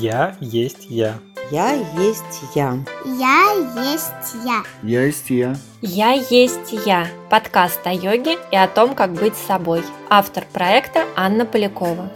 Я 0.00 0.36
есть 0.38 0.86
я. 0.88 1.18
Я 1.50 1.72
есть 1.72 2.42
я. 2.54 2.78
Я 3.04 3.52
есть 3.82 4.34
я. 4.44 4.62
Я 4.84 5.02
есть 5.02 5.30
я. 5.30 5.56
Я 5.82 6.12
есть 6.12 6.72
я. 6.86 7.08
Подкаст 7.28 7.84
о 7.84 7.92
йоге 7.92 8.38
и 8.52 8.56
о 8.56 8.68
том, 8.68 8.94
как 8.94 9.14
быть 9.14 9.34
собой. 9.34 9.82
Автор 10.08 10.44
проекта 10.52 11.04
Анна 11.16 11.44
Полякова. 11.44 12.12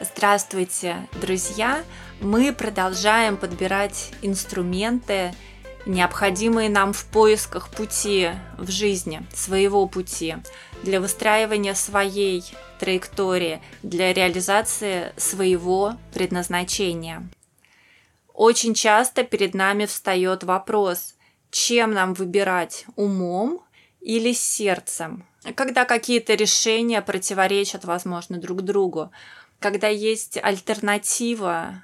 Здравствуйте, 0.00 0.96
друзья! 1.20 1.84
Мы 2.20 2.52
продолжаем 2.52 3.36
подбирать 3.36 4.10
инструменты, 4.22 5.32
необходимые 5.86 6.68
нам 6.68 6.92
в 6.92 7.04
поисках 7.06 7.70
пути 7.70 8.30
в 8.58 8.70
жизни, 8.70 9.24
своего 9.32 9.86
пути, 9.86 10.36
для 10.82 11.00
выстраивания 11.00 11.74
своей 11.74 12.44
траектории, 12.78 13.62
для 13.82 14.12
реализации 14.12 15.12
своего 15.16 15.96
предназначения. 16.12 17.28
Очень 18.34 18.74
часто 18.74 19.22
перед 19.22 19.54
нами 19.54 19.86
встает 19.86 20.44
вопрос, 20.44 21.14
чем 21.50 21.92
нам 21.92 22.12
выбирать, 22.12 22.84
умом 22.96 23.62
или 24.00 24.32
сердцем, 24.32 25.26
когда 25.54 25.84
какие-то 25.84 26.34
решения 26.34 27.00
противоречат, 27.00 27.84
возможно, 27.84 28.38
друг 28.38 28.62
другу, 28.62 29.10
когда 29.58 29.88
есть 29.88 30.36
альтернатива, 30.36 31.82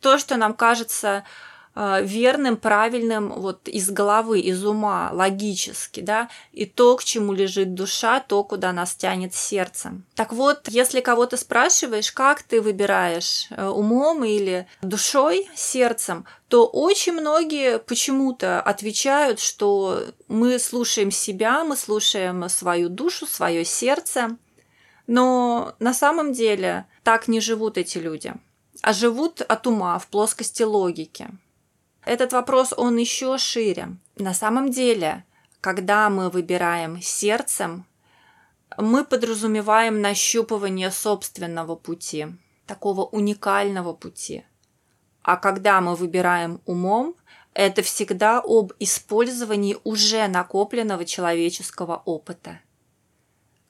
то, 0.00 0.18
что 0.18 0.36
нам 0.36 0.52
кажется 0.54 1.24
верным, 1.74 2.56
правильным 2.56 3.32
вот 3.32 3.68
из 3.68 3.90
головы, 3.90 4.40
из 4.40 4.64
ума, 4.64 5.10
логически, 5.12 6.00
да, 6.00 6.28
и 6.52 6.66
то, 6.66 6.96
к 6.96 7.04
чему 7.04 7.32
лежит 7.32 7.74
душа, 7.74 8.20
то, 8.20 8.44
куда 8.44 8.72
нас 8.72 8.94
тянет 8.94 9.34
сердце. 9.34 9.92
Так 10.14 10.32
вот, 10.32 10.68
если 10.68 11.00
кого-то 11.00 11.36
спрашиваешь, 11.36 12.12
как 12.12 12.42
ты 12.42 12.60
выбираешь, 12.60 13.48
э, 13.50 13.66
умом 13.66 14.24
или 14.24 14.68
душой, 14.82 15.48
сердцем, 15.54 16.26
то 16.48 16.66
очень 16.66 17.14
многие 17.14 17.80
почему-то 17.80 18.60
отвечают, 18.60 19.40
что 19.40 20.04
мы 20.28 20.60
слушаем 20.60 21.10
себя, 21.10 21.64
мы 21.64 21.76
слушаем 21.76 22.48
свою 22.48 22.88
душу, 22.88 23.26
свое 23.26 23.64
сердце, 23.64 24.36
но 25.06 25.74
на 25.80 25.92
самом 25.92 26.32
деле 26.32 26.86
так 27.02 27.28
не 27.28 27.40
живут 27.40 27.76
эти 27.76 27.98
люди, 27.98 28.34
а 28.82 28.92
живут 28.92 29.40
от 29.40 29.66
ума 29.66 29.98
в 29.98 30.06
плоскости 30.06 30.62
логики. 30.62 31.28
Этот 32.04 32.32
вопрос, 32.32 32.74
он 32.76 32.96
еще 32.98 33.38
шире. 33.38 33.96
На 34.16 34.34
самом 34.34 34.70
деле, 34.70 35.24
когда 35.60 36.10
мы 36.10 36.28
выбираем 36.28 37.00
сердцем, 37.00 37.86
мы 38.76 39.04
подразумеваем 39.04 40.00
нащупывание 40.00 40.90
собственного 40.90 41.76
пути, 41.76 42.26
такого 42.66 43.04
уникального 43.04 43.94
пути. 43.94 44.44
А 45.22 45.36
когда 45.36 45.80
мы 45.80 45.94
выбираем 45.94 46.60
умом, 46.66 47.16
это 47.54 47.82
всегда 47.82 48.42
об 48.44 48.72
использовании 48.78 49.78
уже 49.84 50.26
накопленного 50.28 51.04
человеческого 51.04 52.02
опыта. 52.04 52.60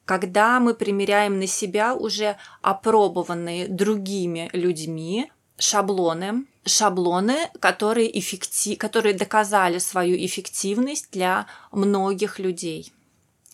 Когда 0.04 0.58
мы 0.58 0.74
примеряем 0.74 1.38
на 1.38 1.46
себя 1.46 1.94
уже 1.94 2.36
опробованные 2.62 3.68
другими 3.68 4.50
людьми 4.52 5.30
шаблоны, 5.58 6.46
шаблоны, 6.66 7.50
которые, 7.60 8.18
эффектив, 8.18 8.78
которые 8.78 9.14
доказали 9.14 9.78
свою 9.78 10.16
эффективность 10.16 11.08
для 11.10 11.46
многих 11.72 12.38
людей. 12.38 12.92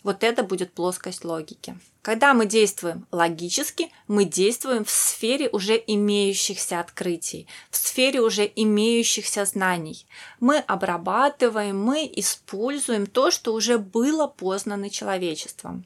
Вот 0.03 0.25
это 0.25 0.43
будет 0.43 0.73
плоскость 0.73 1.25
логики. 1.25 1.77
Когда 2.03 2.33
мы 2.33 2.47
действуем 2.47 3.07
логически, 3.13 3.91
мы 4.09 4.25
действуем 4.25 4.87
в 4.87 4.91
сфере 4.91 5.51
уже 5.51 5.83
имеющихся 5.87 6.81
открытий, 6.81 7.47
в 7.71 7.77
сфере 7.77 8.23
уже 8.23 8.51
имеющихся 8.57 9.45
знаний. 9.45 10.07
Мы 10.41 10.59
обрабатываем, 10.59 11.79
мы 11.79 12.11
используем 12.17 13.07
то, 13.07 13.31
что 13.31 13.53
уже 13.53 13.77
было 13.77 14.27
познано 14.27 14.89
человечеством. 14.89 15.85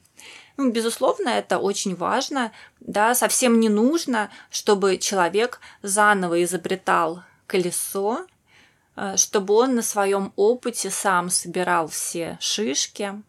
Ну, 0.57 0.71
безусловно, 0.71 1.29
это 1.29 1.59
очень 1.59 1.95
важно. 1.95 2.51
Да, 2.79 3.13
совсем 3.13 3.59
не 3.59 3.67
нужно, 3.67 4.29
чтобы 4.49 4.97
человек 4.97 5.59
заново 5.81 6.43
изобретал 6.43 7.23
колесо, 7.45 8.25
э, 8.95 9.17
чтобы 9.17 9.53
он 9.53 9.75
на 9.75 9.81
своем 9.81 10.31
опыте 10.37 10.89
сам 10.89 11.29
собирал 11.29 11.87
все 11.89 12.37
шишки. 12.39 13.21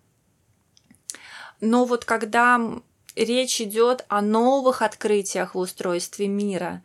Но 1.61 1.85
вот 1.85 2.05
когда 2.05 2.61
речь 3.17 3.61
идет 3.61 4.05
о 4.09 4.21
новых 4.21 4.83
открытиях 4.83 5.55
в 5.55 5.59
устройстве 5.59 6.29
мира, 6.29 6.83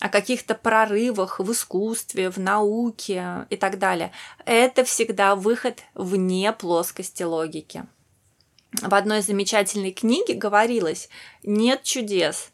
о 0.00 0.08
каких-то 0.08 0.54
прорывах 0.54 1.38
в 1.38 1.52
искусстве, 1.52 2.30
в 2.30 2.38
науке 2.38 3.46
и 3.50 3.56
так 3.56 3.78
далее, 3.78 4.12
это 4.46 4.84
всегда 4.84 5.34
выход 5.34 5.82
вне 5.92 6.50
плоскости 6.52 7.24
логики 7.24 7.84
в 8.72 8.94
одной 8.94 9.22
замечательной 9.22 9.92
книге 9.92 10.34
говорилось, 10.34 11.08
нет 11.42 11.82
чудес, 11.82 12.50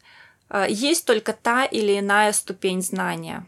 а, 0.49 0.67
есть 0.67 1.05
только 1.05 1.33
та 1.33 1.65
или 1.65 1.99
иная 1.99 2.33
ступень 2.33 2.81
знания. 2.81 3.45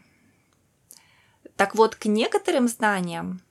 Так 1.56 1.74
вот, 1.74 1.94
к 1.94 2.06
некоторым 2.06 2.68
знаниям, 2.68 3.42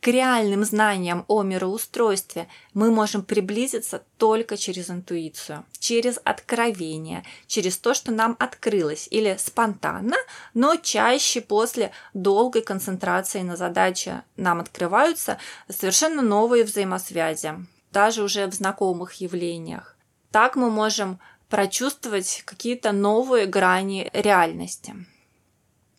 к 0.00 0.08
реальным 0.08 0.64
знаниям 0.64 1.24
о 1.28 1.42
мироустройстве 1.44 2.48
мы 2.74 2.90
можем 2.90 3.22
приблизиться 3.22 4.02
только 4.18 4.56
через 4.56 4.90
интуицию, 4.90 5.64
через 5.78 6.18
откровение, 6.24 7.22
через 7.46 7.78
то, 7.78 7.94
что 7.94 8.10
нам 8.10 8.36
открылось, 8.40 9.06
или 9.12 9.36
спонтанно, 9.38 10.16
но 10.54 10.74
чаще 10.74 11.40
после 11.40 11.92
долгой 12.14 12.62
концентрации 12.62 13.42
на 13.42 13.56
задаче 13.56 14.24
нам 14.36 14.58
открываются 14.58 15.38
совершенно 15.68 16.20
новые 16.20 16.64
взаимосвязи, 16.64 17.64
даже 17.92 18.22
уже 18.22 18.46
в 18.46 18.54
знакомых 18.54 19.14
явлениях. 19.14 19.96
Так 20.30 20.56
мы 20.56 20.70
можем 20.70 21.18
прочувствовать 21.48 22.42
какие-то 22.46 22.92
новые 22.92 23.46
грани 23.46 24.10
реальности. 24.12 24.94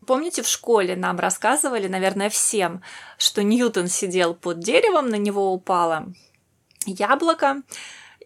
Помните, 0.06 0.42
в 0.42 0.48
школе 0.48 0.96
нам 0.96 1.20
рассказывали, 1.20 1.88
наверное, 1.88 2.30
всем, 2.30 2.82
что 3.18 3.44
Ньютон 3.44 3.88
сидел 3.88 4.34
под 4.34 4.60
деревом, 4.60 5.10
на 5.10 5.16
него 5.16 5.54
упало 5.54 6.08
яблоко, 6.86 7.62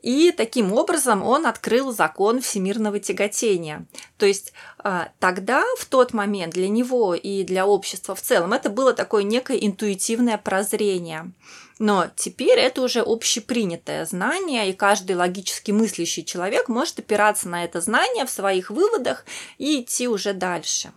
и 0.01 0.31
таким 0.31 0.73
образом 0.73 1.23
он 1.23 1.45
открыл 1.45 1.91
закон 1.91 2.39
всемирного 2.39 2.99
тяготения. 2.99 3.85
То 4.17 4.25
есть 4.25 4.53
а, 4.79 5.09
тогда, 5.19 5.63
в 5.79 5.85
тот 5.85 6.13
момент, 6.13 6.53
для 6.53 6.69
него 6.69 7.13
и 7.15 7.43
для 7.43 7.65
общества 7.67 8.15
в 8.15 8.21
целом, 8.21 8.53
это 8.53 8.69
было 8.69 8.93
такое 8.93 9.23
некое 9.23 9.57
интуитивное 9.57 10.37
прозрение. 10.37 11.31
Но 11.79 12.07
теперь 12.15 12.57
это 12.57 12.81
уже 12.81 13.01
общепринятое 13.01 14.05
знание, 14.05 14.69
и 14.69 14.73
каждый 14.73 15.15
логически 15.15 15.71
мыслящий 15.71 16.25
человек 16.25 16.69
может 16.69 16.99
опираться 16.99 17.47
на 17.49 17.63
это 17.63 17.81
знание 17.81 18.25
в 18.25 18.31
своих 18.31 18.71
выводах 18.71 19.25
и 19.57 19.81
идти 19.81 20.07
уже 20.07 20.33
дальше. 20.33 20.91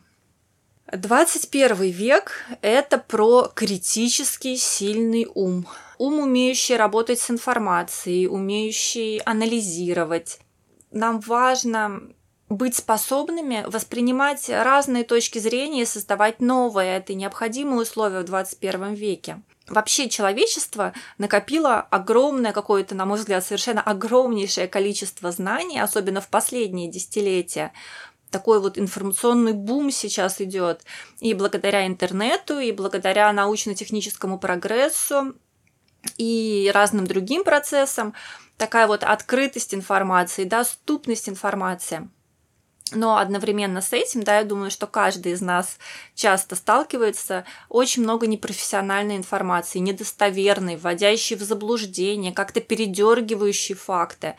21 0.90 1.76
век– 1.90 2.46
это 2.62 2.98
про 2.98 3.50
критический 3.54 4.56
сильный 4.56 5.28
ум. 5.34 5.66
Ум, 5.98 6.20
умеющий 6.20 6.76
работать 6.76 7.20
с 7.20 7.30
информацией, 7.30 8.26
умеющий 8.26 9.18
анализировать. 9.18 10.40
Нам 10.90 11.20
важно 11.20 12.00
быть 12.48 12.74
способными 12.74 13.64
воспринимать 13.68 14.48
разные 14.48 15.04
точки 15.04 15.38
зрения 15.38 15.82
и 15.82 15.86
создавать 15.86 16.40
новые. 16.40 16.96
Это 16.96 17.14
необходимые 17.14 17.82
условия 17.82 18.20
в 18.20 18.24
21 18.24 18.94
веке. 18.94 19.40
Вообще 19.70 20.08
человечество 20.08 20.92
накопило 21.16 21.80
огромное 21.80 22.52
какое-то, 22.52 22.96
на 22.96 23.06
мой 23.06 23.18
взгляд, 23.18 23.44
совершенно 23.44 23.80
огромнейшее 23.80 24.66
количество 24.66 25.30
знаний, 25.30 25.78
особенно 25.78 26.20
в 26.20 26.28
последние 26.28 26.90
десятилетия. 26.90 27.72
Такой 28.30 28.60
вот 28.60 28.78
информационный 28.78 29.52
бум 29.52 29.92
сейчас 29.92 30.40
идет. 30.40 30.82
И 31.20 31.34
благодаря 31.34 31.86
интернету, 31.86 32.58
и 32.58 32.72
благодаря 32.72 33.32
научно-техническому 33.32 34.40
прогрессу, 34.40 35.34
и 36.16 36.68
разным 36.74 37.06
другим 37.06 37.44
процессам, 37.44 38.14
такая 38.56 38.88
вот 38.88 39.04
открытость 39.04 39.72
информации, 39.72 40.44
доступность 40.44 41.28
информации– 41.28 42.10
но 42.92 43.18
одновременно 43.18 43.80
с 43.80 43.92
этим, 43.92 44.22
да, 44.22 44.38
я 44.38 44.44
думаю, 44.44 44.70
что 44.70 44.86
каждый 44.86 45.32
из 45.32 45.40
нас 45.40 45.78
часто 46.14 46.56
сталкивается 46.56 47.44
очень 47.68 48.02
много 48.02 48.26
непрофессиональной 48.26 49.16
информации, 49.16 49.78
недостоверной, 49.78 50.76
вводящей 50.76 51.36
в 51.36 51.42
заблуждение, 51.42 52.32
как-то 52.32 52.60
передергивающей 52.60 53.74
факты. 53.74 54.36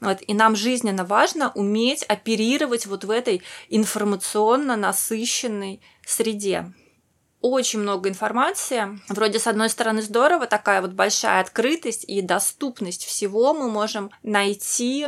Вот, 0.00 0.18
и 0.26 0.32
нам 0.32 0.56
жизненно 0.56 1.04
важно 1.04 1.52
уметь 1.54 2.04
оперировать 2.04 2.86
вот 2.86 3.04
в 3.04 3.10
этой 3.10 3.42
информационно 3.68 4.76
насыщенной 4.76 5.82
среде. 6.06 6.72
Очень 7.42 7.80
много 7.80 8.08
информации. 8.08 9.00
Вроде, 9.08 9.38
с 9.38 9.46
одной 9.46 9.70
стороны, 9.70 10.02
здорово, 10.02 10.46
такая 10.46 10.82
вот 10.82 10.92
большая 10.92 11.40
открытость 11.40 12.04
и 12.04 12.20
доступность 12.20 13.04
всего 13.04 13.54
мы 13.54 13.70
можем 13.70 14.10
найти 14.22 15.06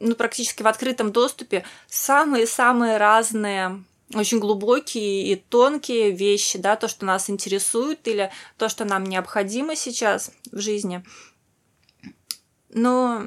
ну, 0.00 0.14
практически 0.14 0.62
в 0.62 0.66
открытом 0.66 1.12
доступе 1.12 1.64
самые-самые 1.88 2.96
разные 2.96 3.82
очень 4.14 4.38
глубокие 4.38 5.32
и 5.32 5.36
тонкие 5.36 6.12
вещи, 6.12 6.58
да, 6.58 6.76
то, 6.76 6.86
что 6.86 7.04
нас 7.04 7.28
интересует 7.28 8.06
или 8.06 8.30
то, 8.56 8.68
что 8.68 8.84
нам 8.84 9.04
необходимо 9.04 9.74
сейчас 9.74 10.30
в 10.52 10.60
жизни. 10.60 11.04
Но 12.68 13.26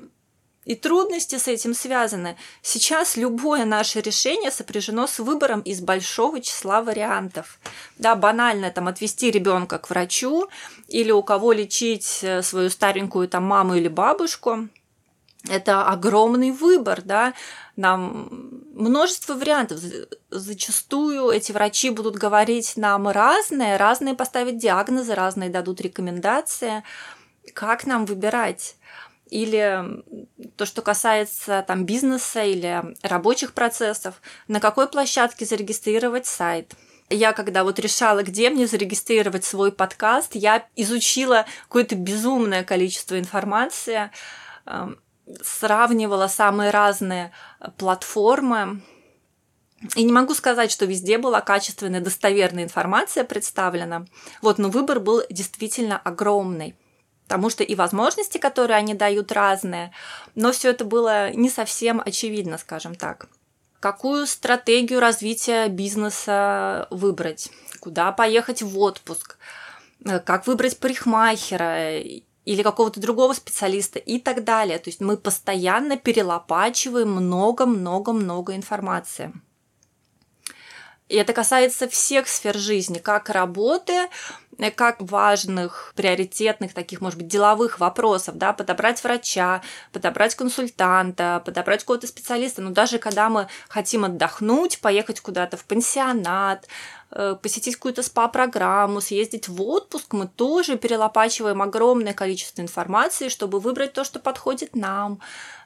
и 0.65 0.75
трудности 0.75 1.37
с 1.37 1.47
этим 1.47 1.73
связаны. 1.73 2.37
Сейчас 2.61 3.17
любое 3.17 3.65
наше 3.65 4.01
решение 4.01 4.51
сопряжено 4.51 5.07
с 5.07 5.19
выбором 5.19 5.61
из 5.61 5.81
большого 5.81 6.41
числа 6.41 6.81
вариантов. 6.81 7.59
Да, 7.97 8.15
банально 8.15 8.69
там 8.69 8.87
отвести 8.87 9.31
ребенка 9.31 9.79
к 9.79 9.89
врачу 9.89 10.47
или 10.87 11.11
у 11.11 11.23
кого 11.23 11.53
лечить 11.53 12.19
э, 12.21 12.43
свою 12.43 12.69
старенькую 12.69 13.27
там 13.27 13.45
маму 13.45 13.75
или 13.75 13.87
бабушку. 13.87 14.69
Это 15.47 15.85
огромный 15.85 16.51
выбор, 16.51 17.01
да, 17.01 17.33
нам 17.77 18.27
множество 18.73 19.35
вариантов. 19.35 19.79
Зачастую 20.29 21.29
эти 21.29 21.53
врачи 21.53 21.91
будут 21.91 22.15
говорить 22.15 22.73
нам 22.75 23.07
разные, 23.07 23.77
разные 23.77 24.15
поставить 24.15 24.57
диагнозы, 24.57 25.15
разные 25.15 25.49
дадут 25.49 25.79
рекомендации. 25.79 26.83
Как 27.53 27.85
нам 27.85 28.05
выбирать? 28.05 28.75
Или 29.29 30.03
то, 30.57 30.65
что 30.65 30.81
касается 30.81 31.63
там 31.65 31.85
бизнеса 31.85 32.43
или 32.43 32.83
рабочих 33.01 33.53
процессов, 33.53 34.21
на 34.47 34.59
какой 34.59 34.89
площадке 34.89 35.45
зарегистрировать 35.45 36.25
сайт. 36.25 36.73
Я 37.09 37.33
когда 37.33 37.63
вот 37.63 37.79
решала, 37.79 38.23
где 38.23 38.49
мне 38.49 38.67
зарегистрировать 38.67 39.45
свой 39.45 39.71
подкаст, 39.71 40.35
я 40.35 40.67
изучила 40.75 41.45
какое-то 41.63 41.95
безумное 41.95 42.63
количество 42.63 43.17
информации, 43.17 44.11
эм, 44.65 44.99
сравнивала 45.41 46.27
самые 46.27 46.71
разные 46.71 47.31
платформы, 47.77 48.81
и 49.95 50.03
не 50.03 50.11
могу 50.11 50.33
сказать, 50.33 50.71
что 50.71 50.85
везде 50.85 51.17
была 51.17 51.39
качественная, 51.41 52.01
достоверная 52.01 52.63
информация 52.65 53.23
представлена. 53.23 54.05
Вот, 54.41 54.57
но 54.57 54.69
выбор 54.69 54.99
был 54.99 55.23
действительно 55.29 55.97
огромный. 55.97 56.75
Потому 57.23 57.49
что 57.49 57.63
и 57.63 57.75
возможности, 57.75 58.39
которые 58.39 58.77
они 58.77 58.93
дают, 58.93 59.31
разные, 59.31 59.93
но 60.35 60.51
все 60.51 60.71
это 60.71 60.83
было 60.83 61.31
не 61.31 61.49
совсем 61.49 62.01
очевидно, 62.03 62.57
скажем 62.57 62.95
так. 62.95 63.27
Какую 63.79 64.27
стратегию 64.27 64.99
развития 64.99 65.67
бизнеса 65.67 66.87
выбрать? 66.89 67.49
Куда 67.79 68.11
поехать 68.11 68.61
в 68.61 68.77
отпуск? 68.79 69.37
Как 70.03 70.47
выбрать 70.47 70.79
парикмахера? 70.79 72.01
Или 72.49 72.63
какого-то 72.63 72.99
другого 72.99 73.33
специалиста 73.33 73.99
и 73.99 74.17
так 74.17 74.43
далее. 74.43 74.79
То 74.79 74.89
есть 74.89 75.01
мы 75.01 75.17
постоянно 75.17 75.97
перелопачиваем 75.97 77.11
много-много-много 77.11 78.55
информации. 78.55 79.31
И 81.09 81.15
это 81.15 81.33
касается 81.33 81.89
всех 81.89 82.27
сфер 82.27 82.55
жизни, 82.55 82.99
как 82.99 83.29
работы, 83.29 84.07
как 84.75 85.01
важных, 85.01 85.93
приоритетных, 85.95 86.73
таких, 86.73 87.01
может 87.01 87.17
быть, 87.17 87.27
деловых 87.27 87.79
вопросов, 87.79 88.37
да, 88.37 88.53
подобрать 88.53 89.03
врача, 89.03 89.61
подобрать 89.91 90.35
консультанта, 90.35 91.41
подобрать 91.43 91.81
какого-то 91.81 92.07
специалиста. 92.07 92.61
Но 92.61 92.69
даже 92.69 92.99
когда 92.99 93.29
мы 93.29 93.47
хотим 93.69 94.05
отдохнуть, 94.05 94.79
поехать 94.81 95.21
куда-то 95.21 95.57
в 95.57 95.65
пансионат, 95.65 96.67
э, 97.11 97.35
посетить 97.41 97.75
какую-то 97.77 98.03
СПА-программу, 98.03 99.01
съездить 99.01 99.47
в 99.47 99.61
отпуск, 99.63 100.13
мы 100.13 100.27
тоже 100.27 100.77
перелопачиваем 100.77 101.61
огромное 101.61 102.13
количество 102.13 102.61
информации, 102.61 103.29
чтобы 103.29 103.59
выбрать 103.59 103.93
то, 103.93 104.03
что 104.03 104.19
подходит 104.19 104.75
нам, 104.75 105.21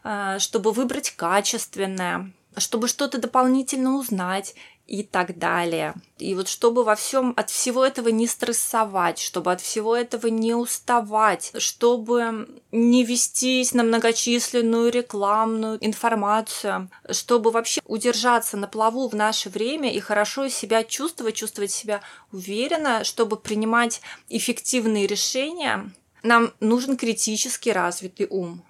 э, 0.05 0.37
чтобы 0.39 0.71
выбрать 0.71 1.11
качественное 1.11 2.31
чтобы 2.57 2.87
что-то 2.87 3.17
дополнительно 3.17 3.95
узнать 3.95 4.55
и 4.87 5.03
так 5.03 5.37
далее. 5.37 5.93
И 6.19 6.35
вот 6.35 6.47
чтобы 6.47 6.83
во 6.83 6.95
всем 6.95 7.33
от 7.37 7.49
всего 7.49 7.85
этого 7.85 8.09
не 8.09 8.27
стрессовать, 8.27 9.19
чтобы 9.19 9.51
от 9.51 9.61
всего 9.61 9.95
этого 9.95 10.27
не 10.27 10.53
уставать, 10.53 11.53
чтобы 11.57 12.47
не 12.71 13.03
вестись 13.05 13.73
на 13.73 13.83
многочисленную 13.83 14.91
рекламную 14.91 15.77
информацию, 15.85 16.89
чтобы 17.11 17.51
вообще 17.51 17.81
удержаться 17.85 18.57
на 18.57 18.67
плаву 18.67 19.07
в 19.07 19.15
наше 19.15 19.49
время 19.49 19.91
и 19.91 19.99
хорошо 19.99 20.49
себя 20.49 20.83
чувствовать, 20.83 21.35
чувствовать 21.35 21.71
себя 21.71 22.01
уверенно, 22.31 23.03
чтобы 23.03 23.37
принимать 23.37 24.01
эффективные 24.29 25.07
решения, 25.07 25.91
нам 26.23 26.53
нужен 26.59 26.97
критически 26.97 27.69
развитый 27.69 28.27
ум 28.29 28.63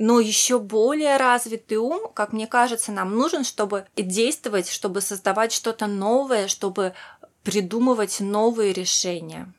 но 0.00 0.18
еще 0.18 0.58
более 0.58 1.18
развитый 1.18 1.76
ум, 1.76 2.10
как 2.14 2.32
мне 2.32 2.46
кажется, 2.46 2.90
нам 2.90 3.14
нужен, 3.14 3.44
чтобы 3.44 3.84
действовать, 3.94 4.70
чтобы 4.70 5.02
создавать 5.02 5.52
что-то 5.52 5.86
новое, 5.86 6.48
чтобы 6.48 6.94
придумывать 7.42 8.20
новые 8.20 8.72
решения. 8.72 9.52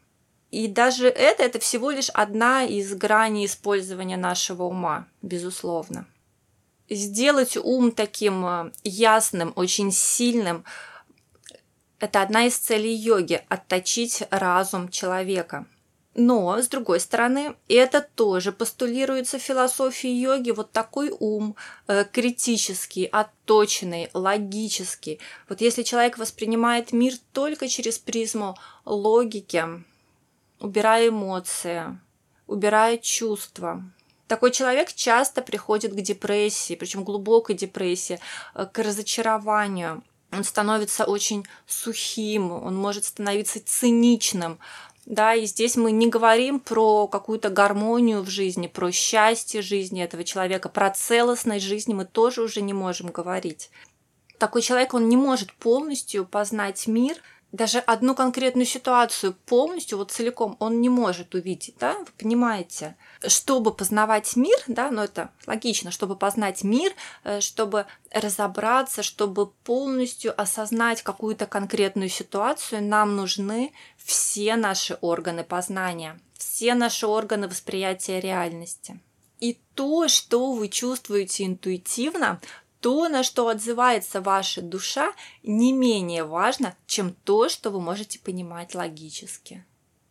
И 0.50 0.68
даже 0.68 1.08
это, 1.08 1.44
это 1.44 1.60
всего 1.60 1.92
лишь 1.92 2.10
одна 2.10 2.64
из 2.64 2.92
граней 2.96 3.46
использования 3.46 4.18
нашего 4.18 4.64
ума, 4.64 5.06
безусловно. 5.22 6.08
Сделать 6.90 7.56
ум 7.56 7.92
таким 7.92 8.44
э, 8.44 8.72
ясным, 8.84 9.54
очень 9.56 9.92
сильным, 9.92 10.66
это 12.00 12.24
одна 12.24 12.48
из 12.48 12.58
целей 12.58 12.96
йоги– 12.96 13.46
отточить 13.48 14.24
разум 14.32 14.90
человека– 14.90 15.68
но, 16.13 16.62
с 16.62 16.68
другой 16.68 17.00
стороны, 17.00 17.56
это 17.69 18.02
тоже 18.02 18.52
постулируется 18.52 19.40
в 19.40 19.42
философии 19.42 20.10
йоги, 20.10 20.52
вот 20.52 20.72
такой 20.72 21.13
ум 21.18 21.56
э, 21.88 22.04
критический, 22.12 23.06
отточенный, 23.06 24.10
логический. 24.13 25.19
Вот 25.48 25.62
если 25.62 25.84
человек 25.84 26.18
воспринимает 26.18 26.92
мир 26.92 27.13
только 27.31 27.69
через 27.69 27.98
призму 27.98 28.58
логики, 28.84 29.66
убирая 30.60 31.08
эмоции, 31.08 31.98
убирая 32.46 32.98
чувства, 32.98 33.81
такой 34.28 34.52
человек 34.52 34.94
часто 34.94 35.42
приходит 35.42 35.94
к 35.94 36.02
депрессии, 36.02 36.75
причем 36.75 37.06
глубокой 37.06 37.56
депрессии, 37.56 38.19
э, 38.54 38.66
к 38.66 38.80
разочарованию. 38.80 40.04
Он 40.34 40.44
становится 40.46 41.04
очень 41.04 41.46
сухим, 41.68 42.52
он 42.52 42.75
может 42.75 43.04
становиться 43.04 43.62
циничным, 43.66 44.60
да, 45.06 45.33
и 45.33 45.45
здесь 45.45 45.75
мы 45.75 45.92
не 45.92 46.07
говорим 46.07 46.59
про 46.59 47.07
какую-то 47.07 47.50
гармонию 47.50 48.21
в 48.21 48.30
жизни, 48.30 48.68
про 48.68 48.92
счастье 48.92 49.62
жизни 49.62 50.03
этого 50.03 50.24
человека, 50.24 50.69
про 50.69 50.92
целостность 50.92 51.65
жизни 51.65 51.94
мы 51.94 52.06
тоже 52.06 52.42
уже 52.42 52.62
не 52.62 52.74
можем 52.74 53.10
говорить. 53.10 53.72
Такой 54.38 54.62
человек, 54.62 54.93
он 54.93 55.10
не 55.10 55.17
может 55.17 55.53
полностью 55.53 56.25
познать 56.25 56.88
мир, 56.88 57.17
даже 57.51 57.79
одну 57.79 58.15
конкретную 58.15 58.65
ситуацию 58.65 59.36
полностью, 59.46 59.98
вот 59.98 60.12
целиком, 60.12 60.55
он 60.60 60.79
не 60.79 60.89
может 60.89 61.36
увидеть, 61.36 61.75
да, 61.79 61.98
вы 61.98 62.08
понимаете? 62.17 62.96
Чтобы 63.27 63.74
познавать 63.74 64.36
мир, 64.36 64.58
да, 64.67 64.89
но 64.89 64.98
ну 64.98 65.03
это 65.03 65.31
логично, 65.46 65.91
чтобы 65.91 66.15
познать 66.15 66.63
мир, 66.63 66.93
э, 67.24 67.41
чтобы 67.41 67.86
разобраться, 68.12 69.03
чтобы 69.03 69.48
полностью 69.48 70.39
осознать 70.39 71.01
какую-то 71.01 71.46
конкретную 71.46 72.10
ситуацию, 72.10 72.84
нам 72.84 73.15
нужны 73.15 73.74
все 73.98 74.55
наши 74.55 74.98
органы 75.01 75.43
познания, 75.43 76.20
все 76.38 76.74
наши 76.74 77.05
органы 77.05 77.48
восприятия 77.48 78.20
реальности. 78.20 79.00
И 79.41 79.60
то, 79.74 80.08
что 80.08 80.53
вы 80.53 80.70
чувствуете 80.70 81.46
интуитивно, 81.46 82.39
то, 82.82 83.08
на 83.08 83.24
что 83.24 83.48
отзывается 83.48 84.22
ваша 84.22 84.62
душа, 84.62 85.14
не 85.44 85.72
менее 85.72 86.24
важно, 86.24 86.76
чем 86.88 87.14
то, 87.14 87.48
что 87.48 87.70
вы 87.70 87.80
можете 87.80 88.20
понимать 88.20 88.74
логически. 88.74 89.64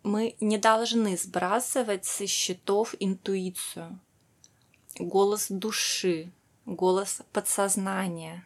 Мы 0.04 0.36
не 0.40 0.56
должны 0.56 1.18
сбрасывать 1.18 2.06
со 2.06 2.26
счетов 2.26 2.94
интуицию, 3.00 3.98
голос 4.98 5.48
души, 5.50 6.30
голос 6.64 7.22
подсознания. 7.32 8.44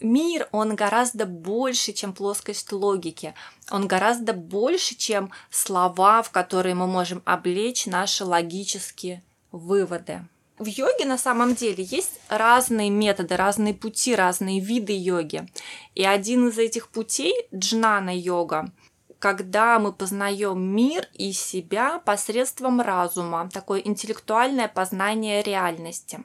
Мир, 0.00 0.48
он 0.52 0.74
гораздо 0.74 1.26
больше, 1.26 1.92
чем 1.92 2.14
плоскость 2.14 2.72
логики. 2.72 3.34
Он 3.70 3.86
гораздо 3.86 4.32
больше, 4.32 4.94
чем 4.94 5.30
слова, 5.50 6.22
в 6.22 6.30
которые 6.30 6.74
мы 6.74 6.86
можем 6.86 7.20
облечь 7.26 7.86
наши 7.86 8.24
логические 8.24 9.22
выводы. 9.50 10.24
В 10.58 10.66
йоге 10.66 11.04
на 11.04 11.18
самом 11.18 11.54
деле 11.54 11.84
есть 11.84 12.20
разные 12.28 12.90
методы, 12.90 13.36
разные 13.36 13.74
пути, 13.74 14.16
разные 14.16 14.58
виды 14.58 14.92
йоги. 14.92 15.48
И 15.94 16.04
один 16.04 16.48
из 16.48 16.58
этих 16.58 16.88
путей– 16.88 17.32
джнана-йога, 17.54 18.72
когда 19.20 19.78
мы 19.78 19.92
познаем 19.92 20.60
мир 20.60 21.06
и 21.14 21.32
себя 21.32 22.00
посредством 22.00 22.80
разума, 22.80 23.48
такое 23.52 23.80
интеллектуальное 23.80 24.66
познание 24.66 25.44
реальности. 25.44 26.20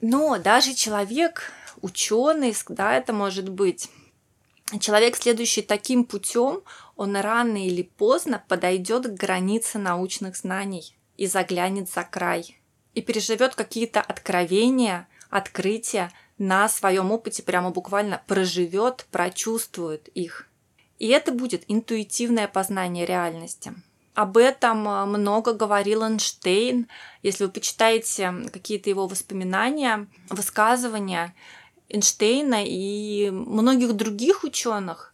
Но 0.00 0.38
даже 0.38 0.72
человек, 0.72 1.52
ученый, 1.82 2.56
да, 2.68 2.96
это 2.96 3.12
может 3.12 3.50
быть, 3.50 3.90
человек, 4.80 5.16
следующий 5.16 5.62
таким 5.62 6.04
путем, 6.04 6.62
он 6.96 7.14
рано 7.14 7.66
или 7.66 7.82
поздно 7.82 8.42
подойдет 8.48 9.06
к 9.06 9.20
границе 9.20 9.78
научных 9.78 10.36
знаний 10.36 10.96
и 11.18 11.26
заглянет 11.26 11.90
за 11.90 12.04
край– 12.04 12.58
и 12.94 13.02
переживет 13.02 13.54
какие-то 13.54 14.00
откровения, 14.00 15.08
открытия 15.30 16.12
на 16.38 16.68
своем 16.68 17.10
опыте 17.12 17.42
прямо 17.42 17.70
буквально 17.70 18.22
проживет, 18.26 19.06
прочувствует 19.10 20.08
их. 20.08 20.48
И 20.98 21.08
это 21.08 21.32
будет 21.32 21.64
интуитивное 21.68 22.48
познание 22.48 23.04
реальности. 23.04 23.74
Об 24.14 24.36
этом 24.36 24.88
э, 24.88 25.04
много 25.06 25.52
говорил 25.52 26.04
Эйнштейн. 26.04 26.86
Если 27.22 27.44
вы 27.44 27.50
почитаете 27.50 28.32
какие-то 28.52 28.88
его 28.88 29.08
воспоминания, 29.08 30.06
высказывания 30.30 31.34
Эйнштейна 31.88 32.64
и 32.64 33.30
многих 33.30 33.94
других 33.94 34.44
ученых, 34.44 35.12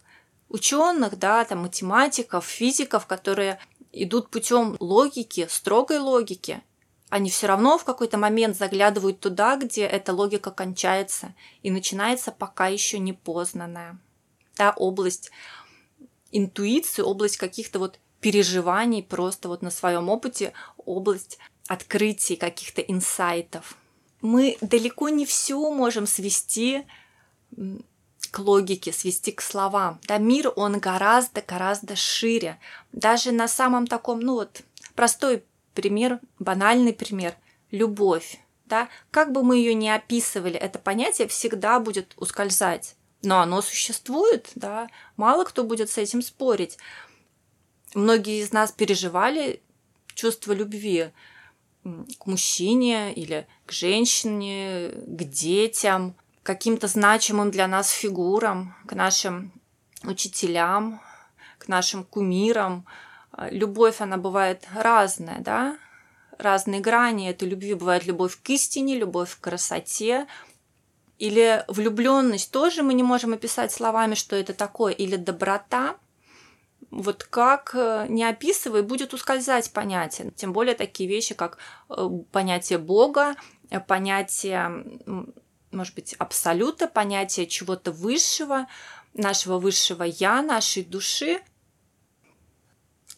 ученых, 0.49 1.17
да, 1.17 1.43
там 1.45 1.59
математиков, 1.59 2.45
физиков, 2.45 3.07
которые 3.07 3.59
идут 3.91 4.29
путем 4.29 4.77
логики, 4.79 5.47
строгой 5.49 5.97
логики, 5.97 6.61
они 7.11 7.29
все 7.29 7.47
равно 7.47 7.77
в 7.77 7.83
какой-то 7.83 8.17
момент 8.17 8.55
заглядывают 8.57 9.19
туда, 9.19 9.57
где 9.57 9.83
эта 9.83 10.13
логика 10.13 10.49
кончается 10.49 11.35
и 11.61 11.69
начинается 11.69 12.31
пока 12.31 12.67
еще 12.67 12.99
не 12.99 13.11
познанная. 13.11 13.99
Та 14.55 14.71
область 14.71 15.29
интуиции, 16.31 17.01
область 17.01 17.35
каких-то 17.35 17.79
вот 17.79 17.99
переживаний 18.21 19.03
просто 19.03 19.49
вот 19.49 19.61
на 19.61 19.71
своем 19.71 20.07
опыте, 20.07 20.53
область 20.77 21.37
открытий, 21.67 22.37
каких-то 22.37 22.81
инсайтов. 22.81 23.75
Мы 24.21 24.57
далеко 24.61 25.09
не 25.09 25.25
все 25.25 25.69
можем 25.69 26.07
свести 26.07 26.85
к 28.31 28.39
логике, 28.39 28.93
свести 28.93 29.33
к 29.33 29.41
словам. 29.41 29.99
Да, 30.07 30.17
мир, 30.17 30.53
он 30.55 30.79
гораздо-гораздо 30.79 31.97
шире. 31.97 32.57
Даже 32.93 33.33
на 33.33 33.49
самом 33.49 33.85
таком, 33.85 34.21
ну 34.21 34.35
вот, 34.35 34.61
простой 34.95 35.43
пример, 35.73 36.19
банальный 36.39 36.93
пример, 36.93 37.35
любовь. 37.71 38.39
Да? 38.65 38.89
Как 39.11 39.31
бы 39.31 39.43
мы 39.43 39.57
ее 39.57 39.73
ни 39.73 39.87
описывали, 39.87 40.55
это 40.55 40.79
понятие 40.79 41.27
всегда 41.27 41.79
будет 41.79 42.13
ускользать. 42.17 42.95
Но 43.23 43.39
оно 43.39 43.61
существует, 43.61 44.49
да, 44.55 44.89
мало 45.15 45.45
кто 45.45 45.63
будет 45.63 45.89
с 45.89 45.97
этим 45.97 46.21
спорить. 46.21 46.77
Многие 47.93 48.41
из 48.41 48.51
нас 48.51 48.71
переживали 48.71 49.61
чувство 50.15 50.53
любви 50.53 51.11
к 51.83 52.25
мужчине 52.25 53.13
или 53.13 53.47
к 53.65 53.71
женщине, 53.71 54.91
к 55.05 55.23
детям, 55.23 56.15
каким-то 56.43 56.87
значимым 56.87 57.51
для 57.51 57.67
нас 57.67 57.89
фигурам, 57.89 58.75
к 58.87 58.93
нашим 58.93 59.51
учителям, 60.03 61.01
к 61.57 61.67
нашим 61.67 62.03
кумирам. 62.03 62.85
Любовь, 63.37 64.01
она 64.01 64.17
бывает 64.17 64.67
разная, 64.73 65.39
да, 65.39 65.77
разные 66.37 66.81
грани 66.81 67.29
этой 67.29 67.47
любви. 67.47 67.73
Бывает 67.73 68.05
любовь 68.05 68.37
к 68.41 68.49
истине, 68.49 68.97
любовь 68.97 69.35
к 69.35 69.41
красоте, 69.41 70.27
или 71.17 71.63
влюбленность 71.67 72.51
тоже 72.51 72.83
мы 72.83 72.93
не 72.93 73.03
можем 73.03 73.33
описать 73.33 73.71
словами, 73.71 74.15
что 74.15 74.35
это 74.35 74.53
такое, 74.53 74.93
или 74.93 75.15
доброта– 75.15 75.95
вот 76.91 77.23
как 77.23 77.71
э, 77.73 78.05
не 78.09 78.23
описывай, 78.25 78.81
будет 78.81 79.13
ускользать 79.13 79.71
понятие. 79.71 80.31
Тем 80.35 80.51
более 80.51 80.75
такие 80.75 81.09
вещи, 81.09 81.33
как 81.33 81.57
э, 81.89 82.09
понятие 82.31 82.79
Бога, 82.79 83.35
э, 83.69 83.79
понятие, 83.79 84.83
может 85.71 85.95
быть, 85.95 86.13
абсолюта, 86.15 86.87
понятие 86.87 87.47
чего-то 87.47 87.93
высшего, 87.93 88.67
нашего 89.13 89.57
высшего 89.57 90.03
я, 90.03 90.41
нашей 90.41 90.83
души. 90.83 91.39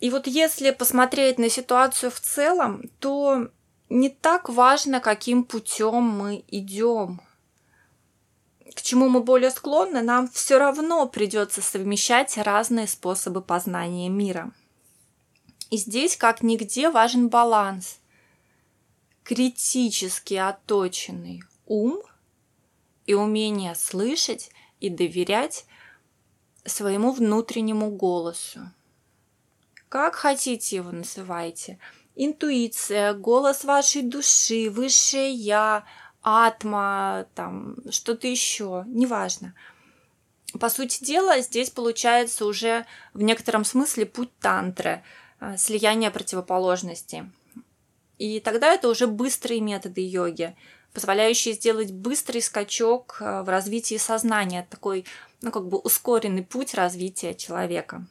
И 0.03 0.09
вот 0.09 0.27
если 0.27 0.71
посмотреть 0.71 1.39
на 1.39 1.47
ситуацию 1.47 2.11
в 2.11 2.19
целом, 2.19 2.89
то 2.99 3.47
не 3.87 4.09
так 4.09 4.49
важно, 4.49 4.99
каким 4.99 5.45
путем 5.45 6.03
мы 6.03 6.43
идем– 6.47 7.21
к 8.73 8.81
чему 8.81 9.07
мы 9.07 9.21
более 9.21 9.51
склонны, 9.51 10.01
нам 10.01 10.27
все 10.27 10.57
равно 10.57 11.07
придется 11.07 11.61
совмещать 11.61 12.37
разные 12.37 12.87
способы 12.87 13.41
познания 13.41 14.09
мира. 14.09 14.51
И 15.69 15.77
здесь, 15.77 16.17
как 16.17 16.41
нигде, 16.41 16.89
важен 16.89 17.29
баланс. 17.29 17.99
Критически 19.23 20.33
отточенный 20.33 21.43
ум 21.65 22.01
и 23.05 23.13
умение 23.13 23.75
слышать 23.75 24.49
и 24.79 24.89
доверять 24.89 25.65
своему 26.65 27.11
внутреннему 27.11 27.91
голосу. 27.91 28.71
Как 29.93 30.15
хотите 30.15 30.77
его 30.77 30.91
называйте. 30.91 31.77
Интуиция, 32.15 33.13
голос 33.13 33.63
вашей 33.63 34.01
души, 34.01 34.71
высшее 34.71 35.31
я– 35.31 35.83
атма, 36.23 37.27
там 37.35 37.75
что-то 37.91 38.27
еще, 38.27 38.85
неважно. 38.87 39.53
По 40.59 40.69
сути 40.69 41.03
дела, 41.03 41.41
здесь 41.41 41.69
получается 41.69 42.47
уже 42.47 42.87
в 43.13 43.21
некотором 43.21 43.63
смысле 43.63 44.07
путь 44.07 44.35
тантры, 44.39 45.03
э, 45.39 45.57
слияние 45.57 46.09
противоположностей. 46.09 47.25
И 48.17 48.39
тогда 48.39 48.73
это 48.73 48.89
уже 48.89 49.05
быстрые 49.05 49.61
методы 49.61 50.01
йоги, 50.01 50.55
позволяющие 50.93 51.53
сделать 51.53 51.91
быстрый 51.91 52.41
скачок 52.41 53.17
э, 53.19 53.43
в 53.43 53.47
развитии 53.47 53.97
сознания, 53.97 54.65
такой, 54.71 55.05
ну, 55.43 55.51
как 55.51 55.67
бы 55.67 55.77
ускоренный 55.77 56.41
путь 56.41 56.73
развития 56.73 57.35
человека. 57.35 58.07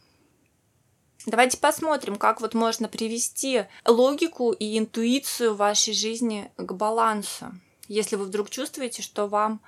Давайте 1.27 1.59
посмотрим, 1.59 2.17
как 2.17 2.41
вот 2.41 2.55
можно 2.55 2.89
привести 2.89 3.67
логику 3.87 4.53
и 4.53 4.79
интуицию 4.79 5.55
вашей 5.55 5.95
жизни 5.95 6.51
к 6.57 6.73
балансу 6.73 7.53
если 7.93 8.17
вы 8.17 8.25
вдруг 8.25 8.49
чувствуете, 8.49 9.03
что 9.03 9.27
вам 9.27 9.61